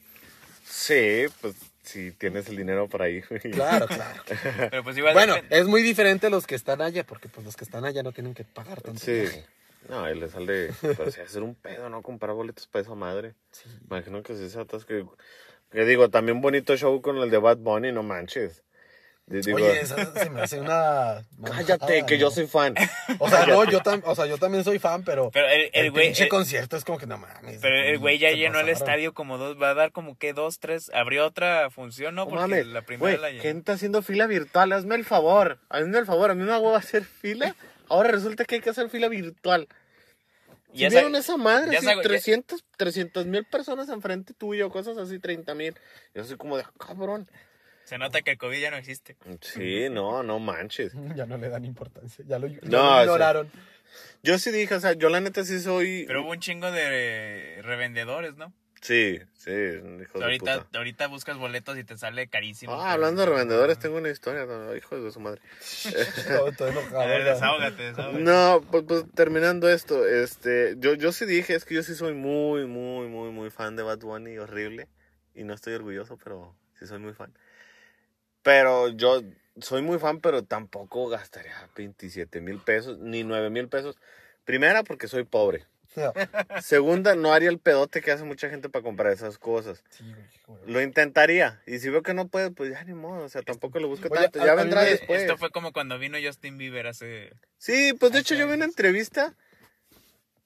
[0.64, 3.24] Sí, pues si tienes el dinero para ir.
[3.52, 4.22] Claro, claro.
[4.70, 5.58] Pero pues igual bueno, depende.
[5.58, 8.34] es muy diferente los que están allá, porque pues los que están allá no tienen
[8.34, 9.00] que pagar tanto.
[9.00, 9.12] Sí.
[9.12, 9.46] viaje.
[9.88, 10.70] No, y le sale.
[10.80, 12.02] Pero si hacer un pedo, ¿no?
[12.02, 13.34] Comprar boletos para esa madre.
[13.86, 14.94] Imagino que sí se atasca.
[15.72, 18.62] Que digo, también bonito show con el de Bad Bunny, no manches.
[19.30, 21.24] Digo, Oye, esa se me hace una...
[21.44, 22.74] cállate, que yo soy fan.
[23.20, 25.70] O sea, no, yo, tam- o sea, yo también soy fan, pero, Pero el, el
[25.72, 27.58] el, güey pinche el- concierto es como que no mames.
[27.62, 30.58] pero el güey ya llenó el estadio como dos, va a dar como que dos,
[30.58, 32.24] tres, abrió otra función, ¿no?
[32.26, 33.42] Porque mames, la primera güey, la llenó.
[33.42, 37.04] gente haciendo fila virtual, hazme el favor, hazme el favor, a mí me hago hacer
[37.04, 37.54] fila,
[37.88, 39.68] ahora resulta que hay que hacer fila virtual.
[40.72, 41.72] Y ¿Sí esa- vieron esa madre?
[41.72, 42.00] ya ya-
[42.76, 45.74] 300 mil personas enfrente tuyo, cosas así, 30 mil.
[46.14, 47.28] Yo soy como de, "Ah, cabrón.
[47.90, 49.16] Se nota que el COVID ya no existe.
[49.40, 50.92] Sí, no, no manches.
[51.16, 52.24] Ya no le dan importancia.
[52.24, 53.02] Ya lo, ya No, lo sí.
[53.02, 53.50] ignoraron.
[54.22, 56.04] Yo sí dije, o sea, yo la neta sí soy...
[56.06, 58.52] Pero hubo un chingo de revendedores, ¿no?
[58.80, 60.78] Sí, sí, hijo de ahorita, puta.
[60.78, 62.80] ahorita buscas boletos y te sale carísimo.
[62.80, 65.40] Ah, hablando de revendedores, tengo una historia, no, hijo de su madre.
[66.60, 67.00] enojado.
[67.00, 68.22] A ver, desahógate, desahógate.
[68.22, 72.14] No, pues, pues, terminando esto, este, yo, yo sí dije, es que yo sí soy
[72.14, 74.86] muy, muy, muy, muy fan de Bad Bunny, horrible.
[75.34, 77.34] Y no estoy orgulloso, pero sí soy muy fan.
[78.42, 79.22] Pero yo
[79.60, 83.96] soy muy fan, pero tampoco gastaría 27 mil pesos, ni 9 mil pesos.
[84.44, 85.66] Primera, porque soy pobre.
[85.96, 86.12] No.
[86.62, 89.82] Segunda, no haría el pedote que hace mucha gente para comprar esas cosas.
[89.90, 90.04] Sí.
[90.66, 91.60] Lo intentaría.
[91.66, 93.24] Y si veo que no puede, pues ya ni modo.
[93.24, 94.44] O sea, tampoco lo busco Oye, tanto.
[94.44, 95.22] Ya vendrá después.
[95.22, 97.32] Esto fue como cuando vino Justin Bieber hace...
[97.58, 99.34] Sí, pues de hecho yo vi una entrevista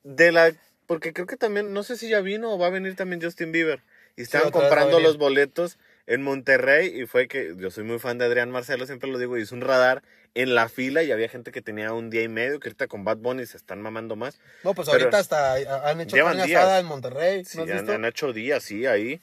[0.02, 0.52] de la...
[0.86, 3.52] Porque creo que también, no sé si ya vino o va a venir también Justin
[3.52, 3.82] Bieber.
[4.16, 8.26] Y estaban comprando los boletos en Monterrey y fue que yo soy muy fan de
[8.26, 10.02] Adrián Marcelo, siempre lo digo, hizo un radar
[10.34, 13.04] en la fila y había gente que tenía un día y medio, que ahorita con
[13.04, 14.38] Bad Bunny se están mamando más.
[14.64, 15.54] No, pues ahorita hasta
[15.88, 16.62] han hecho Llevan carne días.
[16.62, 17.44] asada en Monterrey.
[17.44, 17.92] Sí, ¿No has han, visto?
[17.92, 19.20] han hecho días, sí, ahí.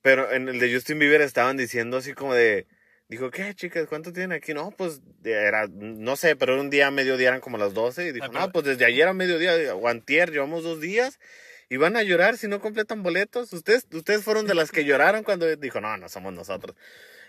[0.00, 2.66] Pero en el de Justin Bieber estaban diciendo así como de...
[3.08, 3.86] Dijo, ¿qué, chicas?
[3.88, 4.52] ¿Cuánto tienen aquí?
[4.52, 8.08] No, pues era, no sé, pero era un día a mediodía, eran como las 12.
[8.08, 11.18] Y dijo, Ah, no, pues desde ayer a mediodía, o antier, llevamos dos días.
[11.68, 13.52] Y van a llorar si no completan boletos.
[13.52, 16.74] Ustedes, ustedes fueron de las que lloraron cuando dijo, no, no somos nosotros.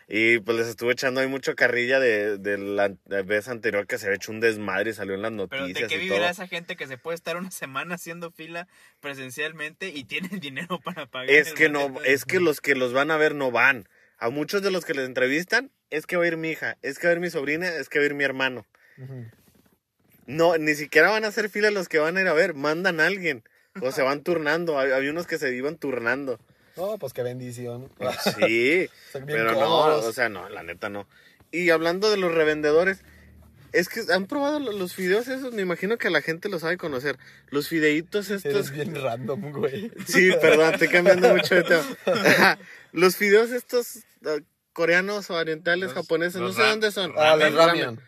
[0.08, 2.90] Y pues les estuve echando ahí mucho carrilla de, de la
[3.24, 5.96] vez anterior que se había hecho un desmadre y salió en las Pero noticias ¿de
[5.96, 6.00] qué todo.
[6.16, 8.68] vivirá esa gente que se puede estar una semana haciendo fila
[9.02, 11.30] presencialmente y tiene el dinero para pagar?
[11.30, 13.88] Es que no, de- es que los que los van a ver no van.
[14.18, 16.98] A muchos de los que les entrevistan, es que va a ir mi hija, es
[16.98, 18.66] que va a ir mi sobrina, es que va a ir mi hermano.
[20.26, 23.00] No, ni siquiera van a hacer fila los que van a ir a ver, mandan
[23.00, 23.44] a alguien.
[23.82, 26.40] O se van turnando, hay, hay unos que se iban turnando.
[26.76, 27.90] No, pues qué bendición.
[28.38, 28.90] Sí,
[29.26, 31.08] pero no, o sea, no, la neta no.
[31.52, 33.02] Y hablando de los revendedores,
[33.72, 36.78] es que han probado lo- los fideos esos, me imagino que la gente los sabe
[36.78, 37.18] conocer.
[37.50, 38.52] Los fideitos estos.
[38.52, 39.92] Eres bien random, güey.
[40.08, 41.86] Sí, perdón, estoy cambiando mucho de tema.
[42.92, 44.42] Los fideos estos eh,
[44.74, 47.14] coreanos o orientales, Los- japoneses, no sé dónde son.
[47.18, 48.02] Ah, Ramen, ramión.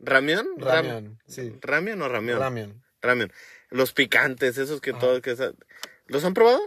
[0.00, 0.46] ¿Ramión?
[0.58, 1.52] Ram- Ramión, sí.
[1.60, 2.38] ¿Ramión o ramión?
[2.38, 2.82] Ramión.
[3.02, 3.32] Ramión.
[3.70, 4.98] Los picantes, esos que Ajá.
[5.00, 5.20] todos...
[5.20, 5.36] Que
[6.06, 6.60] ¿Los han probado?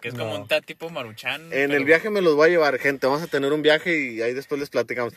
[0.00, 0.24] Que es No.
[0.24, 1.42] como un tipo maruchan.
[1.44, 3.06] En pero- el viaje me los voy a llevar, gente.
[3.06, 5.14] Vamos a tener un viaje y ahí después les platicamos.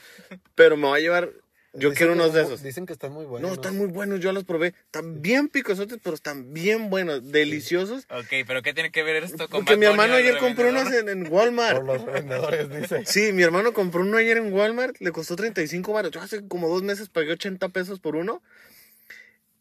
[0.55, 1.30] Pero me voy a llevar...
[1.74, 2.62] Yo Dicen quiero unos de esos.
[2.64, 3.47] Dicen que están muy buenos.
[3.49, 4.74] No, están muy buenos, yo los probé.
[4.88, 8.05] Están bien picosotes, pero están bien buenos, deliciosos.
[8.09, 11.07] Ok, pero ¿qué tiene que ver esto con Porque mi hermano ayer compró unos en,
[11.07, 11.78] en Walmart.
[11.78, 13.05] Por los vendedores, dice.
[13.05, 16.12] Sí, mi hermano compró uno ayer en Walmart, le costó 35 baros.
[16.12, 18.43] Yo hace como dos meses pagué 80 pesos por uno.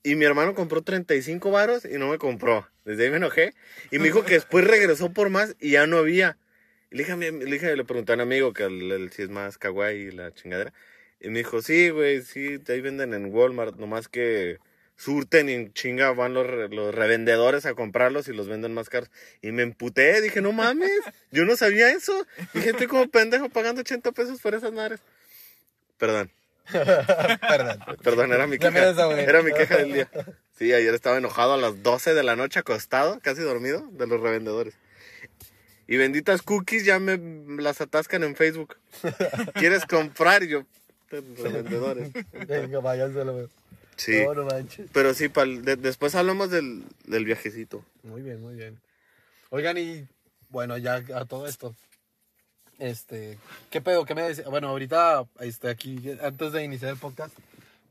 [0.03, 2.67] Y mi hermano compró 35 varos y no me compró.
[2.85, 3.53] Desde ahí me enojé.
[3.91, 6.39] Y me dijo que después regresó por más y ya no había.
[6.91, 9.11] Y le dije, a mi- le, dije, le pregunté a un amigo que él, él
[9.13, 10.73] sí es más kawaii y la chingadera.
[11.21, 13.77] Y me dijo, sí, güey, sí, ahí venden en Walmart.
[13.77, 14.59] Nomás que
[14.97, 19.11] surten y chinga van los, los revendedores a comprarlos y los venden más caros.
[19.43, 20.91] Y me emputé, dije, no mames,
[21.31, 22.27] yo no sabía eso.
[22.55, 25.01] Dije, estoy como pendejo pagando 80 pesos por esas madres.
[25.99, 26.31] Perdón,
[27.41, 27.79] Perdón.
[28.03, 28.91] perdón, era mi queja.
[29.21, 30.11] Era mi queja del día.
[30.59, 34.21] Sí, ayer estaba enojado a las 12 de la noche acostado, casi dormido, de los
[34.21, 34.75] revendedores.
[35.87, 37.19] Y benditas cookies ya me
[37.63, 38.77] las atascan en Facebook.
[39.55, 40.43] ¿Quieres comprar?
[40.45, 40.65] Y yo,
[41.11, 42.11] revendedores.
[42.47, 43.49] Venga, váyanselo.
[43.97, 44.23] Sí.
[44.25, 44.89] No, no manches.
[44.93, 47.85] Pero sí, pal- de- después hablamos del, del viajecito.
[48.03, 48.79] Muy bien, muy bien.
[49.51, 50.07] Oigan, y
[50.49, 51.75] bueno, ya a todo esto.
[52.81, 53.39] Este,
[53.71, 54.05] ¿qué pedo?
[54.07, 54.49] ¿Qué me decía?
[54.49, 57.33] Bueno, ahorita, este, aquí, antes de iniciar el podcast,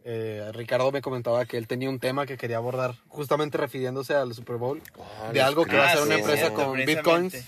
[0.04, 4.34] eh, Ricardo me comentaba que él tenía un tema que quería abordar, justamente refiriéndose al
[4.34, 4.82] Super Bowl,
[5.32, 7.46] de algo que va a Ah, ser una empresa cierto, con bitcoins.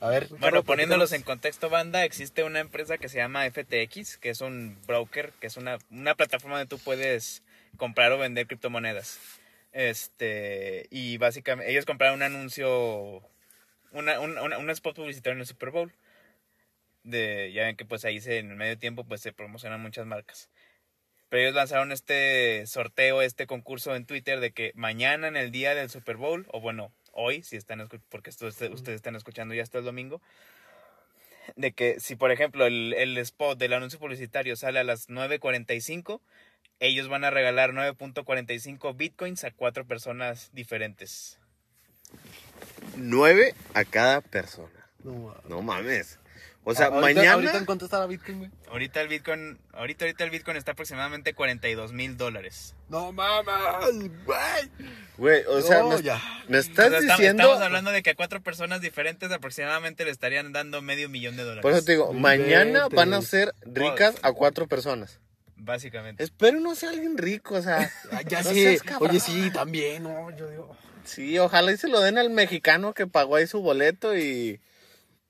[0.00, 4.30] A ver, Bueno, poniéndolos en contexto, banda, existe una empresa que se llama FTX, que
[4.30, 7.42] es un broker, que es una, una plataforma donde tú puedes
[7.76, 9.18] comprar o vender criptomonedas.
[9.72, 13.22] Este, y básicamente, ellos compraron un anuncio,
[13.92, 15.92] una, un, una- un spot publicitario en el Super Bowl.
[17.04, 20.06] De, ya ven que pues ahí se, en el medio tiempo pues se promocionan muchas
[20.06, 20.50] marcas.
[21.28, 25.74] Pero ellos lanzaron este sorteo, este concurso en Twitter de que mañana en el día
[25.74, 29.78] del Super Bowl, o bueno, hoy, si están porque esto, ustedes están escuchando ya hasta
[29.78, 30.20] el domingo,
[31.56, 36.20] de que si por ejemplo el, el spot del anuncio publicitario sale a las 9.45,
[36.80, 41.38] ellos van a regalar 9.45 bitcoins a cuatro personas diferentes.
[42.96, 44.88] Nueve a cada persona.
[45.02, 46.18] No, No mames.
[46.66, 47.32] O sea, Ahorita- mañana.
[47.34, 48.50] ¿Ahorita en cuánto está la Bitcoin, güey?
[48.70, 52.74] Ahorita el Bitcoin, ahorita, ahorita el Bitcoin está aproximadamente 42 mil dólares.
[52.88, 54.88] No mames, güey.
[55.18, 56.20] Güey, o sea, No, me, ya.
[56.48, 57.42] me O estás sea, diciendo.
[57.42, 61.42] Estamos hablando de que a cuatro personas diferentes aproximadamente le estarían dando medio millón de
[61.42, 61.62] dólares.
[61.62, 65.20] Por eso te digo, mañana van a ser ricas a cuatro personas.
[65.56, 66.24] Básicamente.
[66.24, 67.90] Espero no sea alguien rico, o sea.
[68.10, 68.80] Ah, Ya no sé.
[69.00, 70.76] Oye, sí, también, no, yo digo.
[71.04, 74.60] Sí, ojalá y se lo den al mexicano que pagó ahí su boleto y.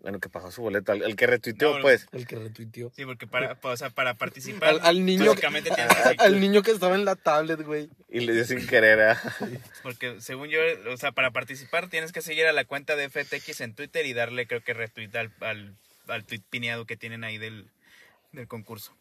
[0.05, 2.07] Bueno, que pagó su boleto, al, el que retuiteó, No, pues.
[2.12, 2.92] El que retuiteó.
[2.94, 6.62] Sí, porque para, o sea, para participar, Al, al niño, básicamente tienes que al niño
[6.62, 7.88] que estaba en la tablet, güey.
[8.11, 8.98] Y le dio sin querer.
[9.00, 9.59] ¿eh?
[9.82, 10.61] Porque según yo,
[10.92, 14.12] o sea, para participar tienes que seguir a la cuenta de FTX en Twitter y
[14.12, 15.74] darle, creo que retweet al, al,
[16.07, 17.70] al tweet pineado que tienen ahí del,
[18.32, 18.94] del concurso.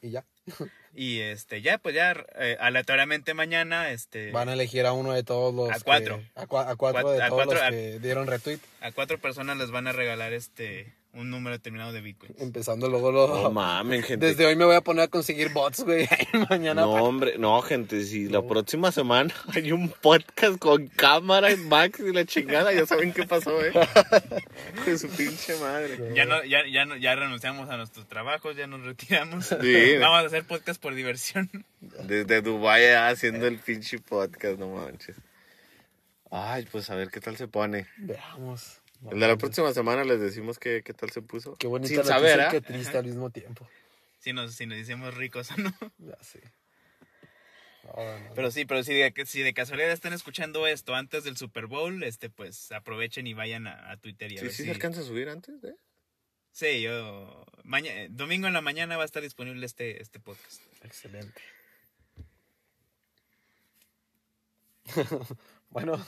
[0.00, 0.24] Y ya.
[1.00, 5.22] Y este, ya, pues ya, eh, aleatoriamente mañana, este, Van a elegir a uno de
[5.22, 5.70] todos los.
[5.70, 6.18] A cuatro.
[6.18, 8.58] que- a, cua- a cuatro Cuat- de todos cuatro, los a- que dieron retweet.
[8.80, 12.32] a cuatro personas les van a regalar este, un número determinado de Bitcoin.
[12.38, 13.26] Empezando luego lo.
[13.26, 14.26] No mames, gente.
[14.26, 16.08] Desde hoy me voy a poner a conseguir bots, güey.
[16.48, 16.82] Mañana.
[16.82, 21.98] No, hombre, no, gente, si la próxima semana hay un podcast con cámara en Max
[22.00, 23.72] y la chingada, ya saben qué pasó, eh.
[24.86, 26.14] De su pinche madre.
[26.14, 29.46] Ya no, ya, ya no, ya renunciamos a nuestros trabajos, ya nos retiramos.
[29.46, 29.96] Sí.
[29.98, 31.50] Vamos a hacer podcast por diversión.
[31.80, 35.16] Desde Dubai haciendo el pinche podcast, no manches.
[36.30, 37.86] Ay, pues a ver qué tal se pone.
[37.96, 38.80] Veamos.
[39.10, 41.54] El de la próxima semana les decimos qué, qué tal se puso.
[41.56, 42.48] Qué bonita Sin noticia saber, y ¿ah?
[42.50, 43.68] qué triste al mismo tiempo.
[44.18, 45.72] Si nos, si nos hicimos ricos o no.
[45.98, 46.42] Ya sé.
[47.84, 51.36] No, no, Pero sí, pero si de, si de casualidad están escuchando esto antes del
[51.36, 54.56] Super Bowl, este pues aprovechen y vayan a, a Twitter y a Sí, ver sí
[54.62, 54.64] si...
[54.64, 55.74] se alcanza a subir antes, ¿eh?
[56.52, 57.46] Sí, yo...
[57.62, 60.60] maña- domingo en la mañana va a estar disponible este, este podcast.
[60.82, 61.40] Excelente.
[65.70, 66.04] bueno,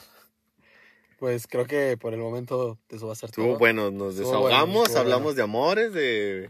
[1.21, 3.59] pues creo que por el momento eso va a ser Estuvo todo.
[3.59, 5.35] bueno, nos Estuvo desahogamos, hablamos bueno.
[5.35, 6.49] de amores, de...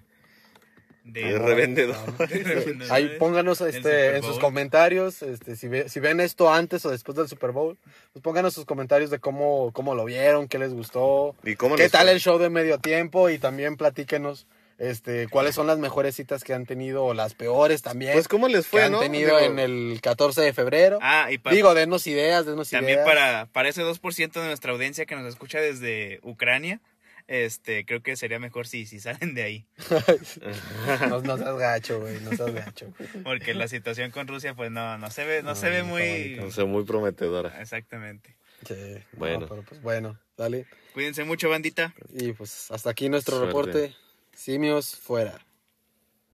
[1.04, 1.98] De, De revendedor.
[2.20, 2.90] de revendedores.
[2.92, 7.18] Ahí pónganos este, en sus comentarios, este, si, ve- si ven esto antes o después
[7.18, 7.78] del Super Bowl,
[8.14, 11.84] pues pónganos sus comentarios de cómo, cómo lo vieron, qué les gustó, ¿Y cómo qué
[11.84, 12.12] les tal fue?
[12.14, 14.48] el show de medio tiempo y también platíquenos
[14.82, 18.48] este, cuáles son las mejores citas que han tenido o las peores también Pues cómo
[18.48, 19.00] les que fue, han ¿no?
[19.00, 20.98] tenido Digo, en el 14 de febrero.
[21.02, 23.08] Ah, y pa- Digo, denos ideas, denos también ideas.
[23.08, 26.82] para, para ese 2% de nuestra audiencia que nos escucha desde Ucrania,
[27.28, 29.66] este creo que sería mejor si, si salen de ahí.
[31.10, 32.88] No, no seas gacho, güey, no seas gacho.
[33.24, 35.86] Porque la situación con Rusia pues no, no se ve, no, No, se ve no
[35.86, 36.02] muy...
[36.34, 37.62] está O sea, muy prometedora.
[37.62, 38.36] Exactamente.
[38.68, 38.76] Sí,
[39.14, 39.42] Bueno.
[39.42, 40.66] no, pero pues bueno, dale.
[40.94, 41.94] Cuídense mucho, bandita.
[42.14, 43.48] Y pues hasta aquí nuestro Suerte.
[43.48, 43.96] reporte.
[44.44, 45.38] Simios fuera.